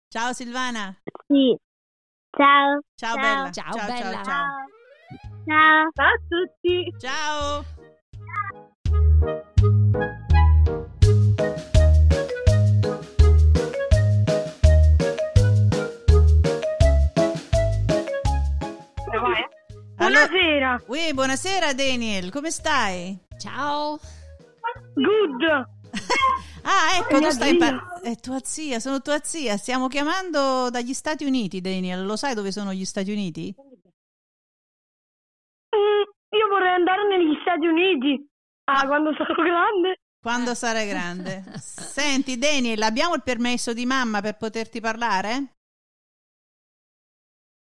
Ciao 0.08 0.34
Silvana, 0.34 0.94
Sì. 1.28 1.56
Ciao. 2.36 2.80
ciao, 2.96 3.14
Ciao. 3.14 3.22
bella, 3.22 3.50
Ciao, 3.50 3.72
ciao, 3.72 3.86
bella. 3.86 4.22
ciao, 4.22 4.24
ciao. 4.24 4.46
Ciao. 5.46 5.90
Ciao 5.94 6.06
a 6.06 6.18
tutti. 6.28 6.94
Ciao. 6.98 7.64
Allora, 19.96 20.26
Buonasera. 20.26 20.82
Ui, 20.88 21.14
buonasera 21.14 21.72
Daniel, 21.72 22.30
come 22.30 22.50
stai? 22.50 23.18
Ciao. 23.38 23.98
Good. 24.94 25.73
Ah, 26.64 26.96
ecco, 26.98 27.20
tu 27.20 27.30
stai 27.30 27.56
zia. 27.56 27.58
par- 27.58 28.00
è 28.00 28.16
tua 28.16 28.38
zia, 28.42 28.80
sono 28.80 29.00
tua 29.00 29.20
zia. 29.22 29.56
Stiamo 29.56 29.88
chiamando 29.88 30.70
dagli 30.70 30.94
Stati 30.94 31.24
Uniti, 31.24 31.60
Daniel. 31.60 32.06
Lo 32.06 32.16
sai 32.16 32.34
dove 32.34 32.52
sono 32.52 32.72
gli 32.72 32.84
Stati 32.84 33.12
Uniti? 33.12 33.54
Mm, 35.76 36.02
io 36.30 36.48
vorrei 36.48 36.74
andare 36.74 37.06
negli 37.08 37.36
Stati 37.42 37.66
Uniti. 37.66 38.26
Ah, 38.64 38.86
quando 38.86 39.12
sarò 39.14 39.34
grande. 39.34 39.96
Quando 40.20 40.54
sarai 40.54 40.88
grande. 40.88 41.44
Senti, 41.58 42.38
Daniel, 42.38 42.80
abbiamo 42.80 43.14
il 43.14 43.22
permesso 43.22 43.74
di 43.74 43.84
mamma 43.84 44.22
per 44.22 44.38
poterti 44.38 44.80
parlare? 44.80 45.52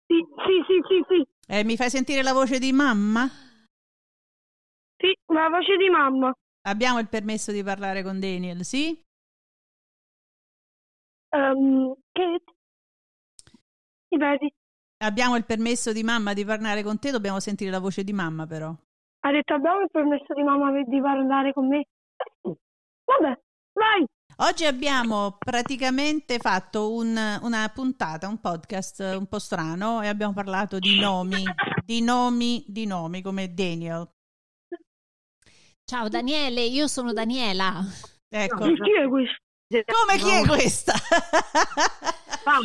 Sì, 0.06 0.24
sì, 0.46 0.64
sì, 0.68 0.80
sì, 0.88 1.04
sì. 1.10 1.28
Eh, 1.48 1.64
mi 1.64 1.76
fai 1.76 1.90
sentire 1.90 2.22
la 2.22 2.34
voce 2.34 2.60
di 2.60 2.72
mamma? 2.72 3.28
Sì, 4.98 5.12
la 5.34 5.50
voce 5.50 5.76
di 5.78 5.90
mamma. 5.90 6.32
Abbiamo 6.68 7.00
il 7.00 7.08
permesso 7.08 7.52
di 7.52 7.64
parlare 7.64 8.02
con 8.04 8.20
Daniel, 8.20 8.66
sì? 8.66 9.00
Ripeti. 14.10 14.54
Abbiamo 15.04 15.36
il 15.36 15.46
permesso 15.46 15.92
di 15.92 16.04
mamma 16.04 16.34
di 16.34 16.46
parlare 16.46 16.82
con 16.82 16.98
te, 17.00 17.12
dobbiamo 17.12 17.40
sentire 17.40 17.70
la 17.70 17.80
voce 17.80 18.04
di 18.04 18.14
mamma 18.14 18.48
però. 18.48 18.70
Ha 18.70 19.32
detto 19.32 19.54
abbiamo 19.54 19.82
il 19.82 19.90
permesso 19.92 20.34
di 20.34 20.44
mamma 20.44 20.72
di 20.72 21.02
parlare 21.02 21.54
con 21.54 21.68
me. 21.68 21.86
Vabbè, 22.42 23.40
vai. 23.74 24.06
Oggi 24.38 24.66
abbiamo 24.66 25.38
praticamente 25.38 26.40
fatto 26.40 26.94
un- 26.94 27.40
una 27.42 27.70
puntata, 27.70 28.28
un 28.28 28.40
podcast 28.40 29.00
un 29.18 29.28
po' 29.28 29.40
strano 29.40 30.02
e 30.02 30.08
abbiamo 30.08 30.34
parlato 30.34 30.80
di 30.80 31.00
nomi, 31.00 31.44
di 31.86 32.02
nomi, 32.02 32.64
di 32.68 32.86
nomi 32.86 33.22
come 33.22 33.54
Daniel. 33.54 34.10
Ciao 35.88 36.08
Daniele, 36.10 36.62
io 36.64 36.88
sono 36.88 37.14
Daniela. 37.14 37.84
Ecco, 38.28 38.74
Chi 38.74 38.92
è 38.92 39.08
questo? 39.08 39.38
come 39.86 40.18
chi 40.18 40.30
è 40.30 40.44
questa? 40.46 40.94
Sono 42.44 42.60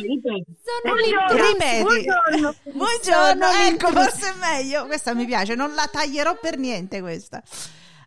Buongiorno. 0.81 1.51
Ripeti. 1.51 1.83
Buongiorno. 1.83 2.55
Buongiorno, 2.63 3.51
Sono 3.51 3.67
ecco, 3.67 3.91
forse 3.91 4.33
è 4.33 4.37
meglio. 4.37 4.85
Questa 4.87 5.13
mi 5.13 5.25
piace, 5.25 5.53
non 5.55 5.73
la 5.75 5.87
taglierò 5.87 6.39
per 6.39 6.57
niente 6.57 6.99
questa. 7.01 7.43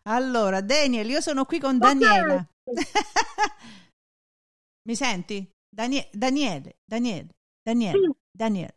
Allora, 0.05 0.61
Daniel, 0.61 1.09
io 1.09 1.21
sono 1.21 1.45
qui 1.45 1.61
con 1.61 1.79
Daniela. 1.79 2.45
Mi 4.89 4.95
senti? 4.97 5.49
Danie- 5.69 6.09
Daniele, 6.13 6.77
Daniele, 6.85 7.29
Daniele. 7.63 8.11
Daniele. 8.31 8.77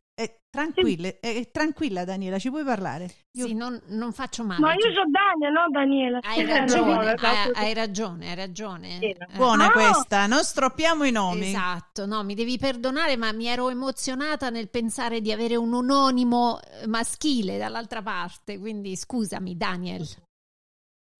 Eh, 0.57 0.63
tranquilla, 0.63 1.07
eh, 1.19 1.49
tranquilla 1.51 2.03
Daniela, 2.03 2.39
ci 2.39 2.49
puoi 2.49 2.63
parlare? 2.63 3.09
Io- 3.37 3.45
Sì, 3.45 3.53
non, 3.53 3.79
non 3.89 4.11
faccio 4.11 4.43
male. 4.43 4.61
Ma 4.61 4.73
io 4.73 4.91
sono 4.91 5.09
Dania, 5.09 5.49
no 5.49 5.69
Daniela. 5.69 6.19
Hai 6.23 6.39
Eh, 6.41 6.45
ragione, 6.45 7.15
no, 7.15 7.27
hai, 7.27 7.51
hai 7.53 7.73
ragione, 7.73 8.29
hai 8.29 8.35
ragione. 8.35 8.99
Eh, 8.99 9.15
Buona 9.35 9.65
No. 9.67 9.71
questa, 9.71 10.25
non 10.25 10.43
stroppiamo 10.43 11.03
i 11.03 11.11
nomi. 11.11 11.47
Esatto, 11.47 12.05
no, 12.05 12.23
mi 12.23 12.33
devi 12.33 12.57
perdonare, 12.57 13.17
ma 13.17 13.31
mi 13.31 13.45
ero 13.45 13.69
emozionata 13.69 14.49
nel 14.49 14.69
pensare 14.69 15.21
di 15.21 15.31
avere 15.31 15.55
un 15.55 15.73
ononimo 15.73 16.59
eh, 16.61 16.87
maschile 16.87 17.57
dall'altra 17.57 18.01
parte, 18.01 18.57
quindi 18.57 18.95
scusami, 18.95 19.55
Daniel. 19.55 20.07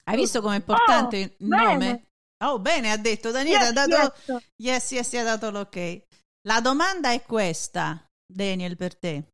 Hai 0.06 0.16
visto 0.16 0.42
com'è 0.42 0.56
importante 0.56 1.18
il 1.18 1.34
bene. 1.38 1.64
nome? 1.64 2.02
Oh, 2.44 2.60
bene, 2.60 2.92
ha 2.92 2.98
detto 2.98 3.32
Daniele, 3.32 3.60
Yes, 3.60 3.68
ha 3.68 3.72
dato 3.74 4.14
yes. 4.28 4.44
yes, 4.56 4.92
yes, 4.92 5.08
sì, 5.10 5.18
ha 5.18 5.24
dato 5.24 5.52
l'ok. 5.52 6.02
La 6.48 6.62
domanda 6.62 7.12
è 7.12 7.22
questa, 7.24 8.07
Daniel, 8.32 8.76
per 8.76 8.98
te. 8.98 9.30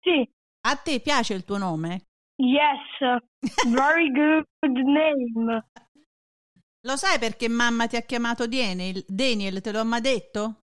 Sì. 0.00 0.28
A 0.66 0.76
te 0.76 1.00
piace 1.00 1.34
il 1.34 1.44
tuo 1.44 1.58
nome? 1.58 2.06
Yes. 2.36 3.20
Very 3.68 4.10
good 4.10 4.46
name. 4.62 5.64
Lo 6.86 6.96
sai 6.96 7.18
perché 7.18 7.48
mamma 7.48 7.86
ti 7.86 7.96
ha 7.96 8.02
chiamato 8.02 8.46
Daniel? 8.46 9.02
Daniel, 9.08 9.60
te 9.60 9.72
l'ho 9.72 9.84
mai 9.84 10.00
detto? 10.00 10.60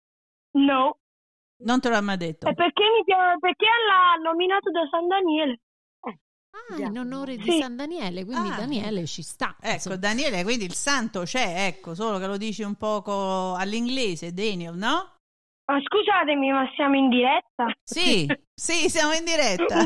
No. 0.57 0.97
Non 1.63 1.79
te 1.79 1.89
l'ho 1.89 2.01
mai 2.01 2.17
detto. 2.17 2.47
E 2.47 2.53
perché, 2.53 2.83
mi 2.83 3.03
piace, 3.03 3.37
perché 3.39 3.65
l'ha 3.65 4.21
nominato 4.23 4.71
da 4.71 4.87
San 4.89 5.07
Daniele? 5.07 5.59
Ah, 6.55 6.87
in 6.87 6.97
onore 6.97 7.35
di 7.35 7.51
Sì. 7.51 7.59
San 7.59 7.75
Daniele, 7.75 8.23
quindi 8.23 8.47
Ah. 8.49 8.55
Daniele 8.55 9.05
ci 9.05 9.21
sta. 9.21 9.57
Ecco, 9.59 9.73
insomma. 9.73 9.95
Daniele, 9.97 10.43
quindi 10.43 10.63
il 10.63 10.73
santo 10.73 11.23
c'è, 11.23 11.67
ecco, 11.67 11.93
solo 11.95 12.17
che 12.17 12.27
lo 12.27 12.37
dici 12.37 12.63
un 12.63 12.75
poco 12.75 13.53
all'inglese, 13.55 14.33
Daniel, 14.33 14.75
no? 14.75 15.14
Ma 15.67 15.79
scusatemi, 15.81 16.51
ma 16.51 16.69
siamo 16.75 16.95
in 16.95 17.09
diretta? 17.09 17.65
Sì, 17.83 18.27
sì, 18.53 18.87
siamo 18.89 19.13
in 19.13 19.23
diretta. 19.25 19.83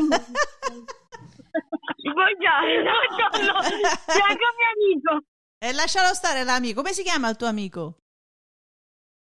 Buongiorno, 2.02 2.82
buongiorno. 2.82 3.60
Bianco 4.06 4.46
mio 4.56 4.68
amico. 4.74 5.24
e 5.58 5.72
lascialo 5.72 6.12
stare 6.14 6.44
l'amico. 6.44 6.82
Come 6.82 6.92
si 6.92 7.02
chiama 7.02 7.28
il 7.30 7.36
tuo 7.36 7.46
amico? 7.46 7.96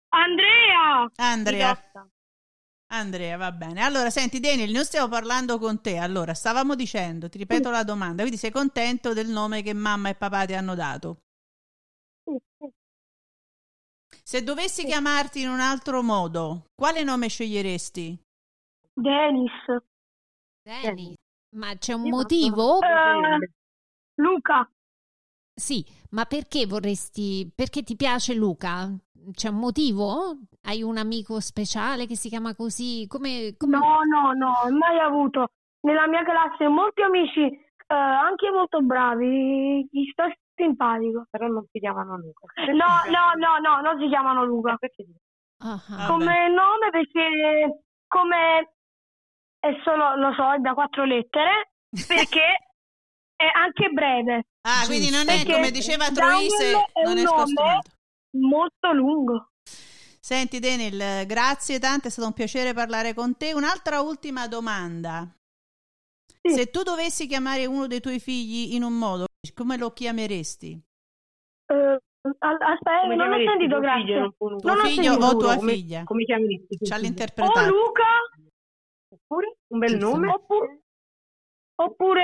Andrea. 0.09 1.09
Andrea. 1.17 1.91
Andrea, 2.89 3.37
va 3.37 3.51
bene. 3.51 3.83
Allora, 3.83 4.09
senti, 4.09 4.39
Daniel, 4.39 4.71
noi 4.71 4.85
stiamo 4.85 5.09
parlando 5.09 5.59
con 5.59 5.81
te. 5.81 5.97
Allora, 5.97 6.33
stavamo 6.33 6.73
dicendo, 6.73 7.29
ti 7.29 7.37
ripeto 7.37 7.69
la 7.69 7.83
domanda, 7.83 8.21
quindi 8.21 8.37
sei 8.37 8.51
contento 8.51 9.13
del 9.13 9.27
nome 9.27 9.61
che 9.61 9.73
mamma 9.73 10.09
e 10.09 10.15
papà 10.15 10.45
ti 10.45 10.53
hanno 10.53 10.73
dato? 10.73 11.23
Se 14.27 14.43
dovessi 14.43 14.83
chiamarti 14.83 15.39
in 15.43 15.47
un 15.47 15.61
altro 15.61 16.03
modo, 16.03 16.65
quale 16.75 17.01
nome 17.01 17.29
sceglieresti? 17.29 18.21
Dennis. 18.93 19.53
Danny, 20.61 21.13
ma 21.55 21.73
c'è 21.77 21.93
un 21.93 22.09
motivo? 22.09 22.81
Eh, 22.81 23.51
Luca. 24.15 24.69
Sì, 25.55 25.81
ma 26.09 26.25
perché 26.25 26.65
vorresti, 26.65 27.49
perché 27.55 27.83
ti 27.83 27.95
piace 27.95 28.33
Luca? 28.33 28.93
C'è 29.31 29.47
un 29.47 29.59
motivo? 29.59 30.39
Hai 30.63 30.83
un 30.83 30.97
amico 30.97 31.39
speciale 31.39 32.05
che 32.05 32.17
si 32.17 32.27
chiama 32.27 32.53
così? 32.53 33.07
Come, 33.07 33.55
come- 33.55 33.77
No, 33.77 33.99
no, 34.03 34.33
no, 34.33 34.77
mai 34.77 34.99
avuto. 34.99 35.51
Nella 35.83 36.05
mia 36.05 36.25
classe 36.25 36.67
molti 36.67 37.01
amici, 37.01 37.43
eh, 37.43 37.93
anche 37.95 38.51
molto 38.51 38.81
bravi, 38.81 39.87
gli 39.89 40.11
sto 40.11 40.23
simpatico. 40.57 41.25
Però 41.29 41.47
non 41.47 41.65
si 41.71 41.79
chiamano 41.79 42.17
Luca. 42.17 42.47
No, 42.73 43.09
no, 43.09 43.31
no, 43.37 43.57
no, 43.59 43.81
non 43.81 43.99
si 44.01 44.07
chiamano 44.09 44.43
Luca. 44.43 44.75
Perché? 44.75 45.05
Ah, 45.63 45.73
ah. 45.73 45.79
Vabbè. 45.87 46.07
Come 46.07 46.49
nome 46.49 46.89
perché 46.91 47.81
come 48.07 48.73
è 49.59 49.69
solo, 49.83 50.15
lo 50.15 50.33
so, 50.33 50.53
è 50.53 50.57
da 50.59 50.73
quattro 50.73 51.03
lettere, 51.03 51.71
perché 52.07 52.45
è 53.35 53.45
anche 53.53 53.89
breve, 53.89 54.47
Ah, 54.61 54.85
quindi 54.85 55.09
non 55.09 55.21
è 55.29 55.37
Perché 55.37 55.53
come 55.53 55.71
diceva 55.71 56.09
Troise, 56.11 56.71
è 56.91 57.03
non 57.03 57.13
un 57.13 57.17
è 57.17 57.21
nome 57.21 57.37
scostumato. 57.37 57.89
molto 58.31 58.93
lungo. 58.93 59.49
Senti, 60.19 60.59
Daniel, 60.59 61.25
grazie 61.25 61.79
tante, 61.79 62.09
è 62.09 62.11
stato 62.11 62.27
un 62.27 62.33
piacere 62.33 62.73
parlare 62.73 63.13
con 63.13 63.37
te. 63.37 63.53
Un'altra 63.53 64.01
ultima 64.01 64.47
domanda. 64.47 65.25
Sì. 66.49 66.53
Se 66.53 66.69
tu 66.69 66.83
dovessi 66.83 67.27
chiamare 67.27 67.65
uno 67.65 67.87
dei 67.87 67.99
tuoi 67.99 68.19
figli 68.19 68.73
in 68.75 68.83
un 68.83 68.97
modo, 68.97 69.25
come 69.53 69.77
lo 69.77 69.91
chiameresti? 69.91 70.81
Eh, 71.69 71.75
al- 72.39 72.57
aspetta, 72.61 73.01
Come 73.01 73.15
non 73.15 73.31
ho 73.31 73.37
sentito, 73.37 73.79
grazie. 73.79 74.19
non 74.19 74.33
tuo- 74.37 74.49
Non 74.61 74.77
figlio 74.85 75.13
o 75.13 75.37
tua 75.37 75.55
come- 75.55 75.71
figlia? 75.73 76.03
Come 76.03 76.23
chiameresti 76.23 76.77
C'ha 76.77 76.77
figlio? 76.77 76.95
O 76.95 76.99
l'interpretato. 77.01 77.69
Luca, 77.69 78.03
Oppure 79.09 79.57
un 79.67 79.79
bel 79.79 79.97
nome? 79.97 80.27
oppure, 80.29 80.67
Un 81.79 81.85
oppure 81.85 82.23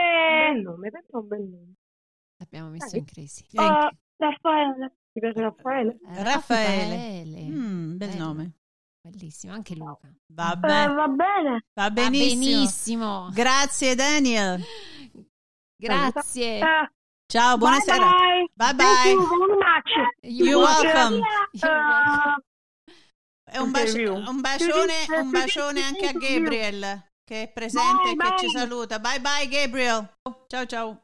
bel 0.54 0.62
nome, 0.62 0.90
pensa 0.92 1.08
a 1.12 1.20
un 1.20 1.28
bel 1.28 1.42
nome. 1.42 1.74
L'abbiamo 2.38 2.70
messo 2.70 2.98
in 2.98 3.06
crisi. 3.06 3.46
Eh, 3.52 3.62
eh, 3.64 3.90
Raffaele. 4.18 4.96
Ti 5.14 5.20
piace 5.20 5.40
Raffaele? 5.42 6.00
Eh, 6.08 6.24
Raffaele. 6.24 7.26
Mm, 7.46 7.98
bel 7.98 8.10
Bello. 8.10 8.24
nome. 8.26 8.52
Bellissimo, 9.06 9.52
anche 9.54 9.76
Luca. 9.76 10.08
Va 10.34 10.54
Eh, 10.54 10.58
bene, 10.58 10.94
va 10.94 11.08
bene. 11.08 11.52
va 11.74 11.84
Va 11.84 11.92
benissimo. 11.92 12.40
benissimo. 12.40 13.30
Grazie 13.34 13.96
Daniel. 13.96 14.64
Grazie. 15.76 16.60
Eh, 16.60 16.90
Ciao, 17.26 17.58
buonasera. 17.58 18.10
Bye 18.54 18.56
Bye 18.56 18.74
bye. 18.74 18.86
Bye. 18.86 19.12
you. 20.32 20.46
You're 20.46 20.64
welcome. 20.64 21.20
Eh, 21.52 22.42
E 23.56 23.60
un, 23.60 23.72
baci- 23.72 24.00
Interview. 24.00 24.26
un 24.30 24.40
bacione, 24.42 25.06
un 25.20 25.30
bacione 25.32 25.84
anche 25.84 26.08
a 26.08 26.14
Gabriel 26.14 27.10
che 27.26 27.44
è 27.44 27.52
presente 27.52 28.12
e 28.12 28.16
che 28.16 28.38
ci 28.38 28.50
saluta. 28.50 29.00
Bye 29.00 29.20
bye 29.20 29.48
Gabriel. 29.50 30.08
Ciao 30.48 30.66
ciao. 30.66 31.04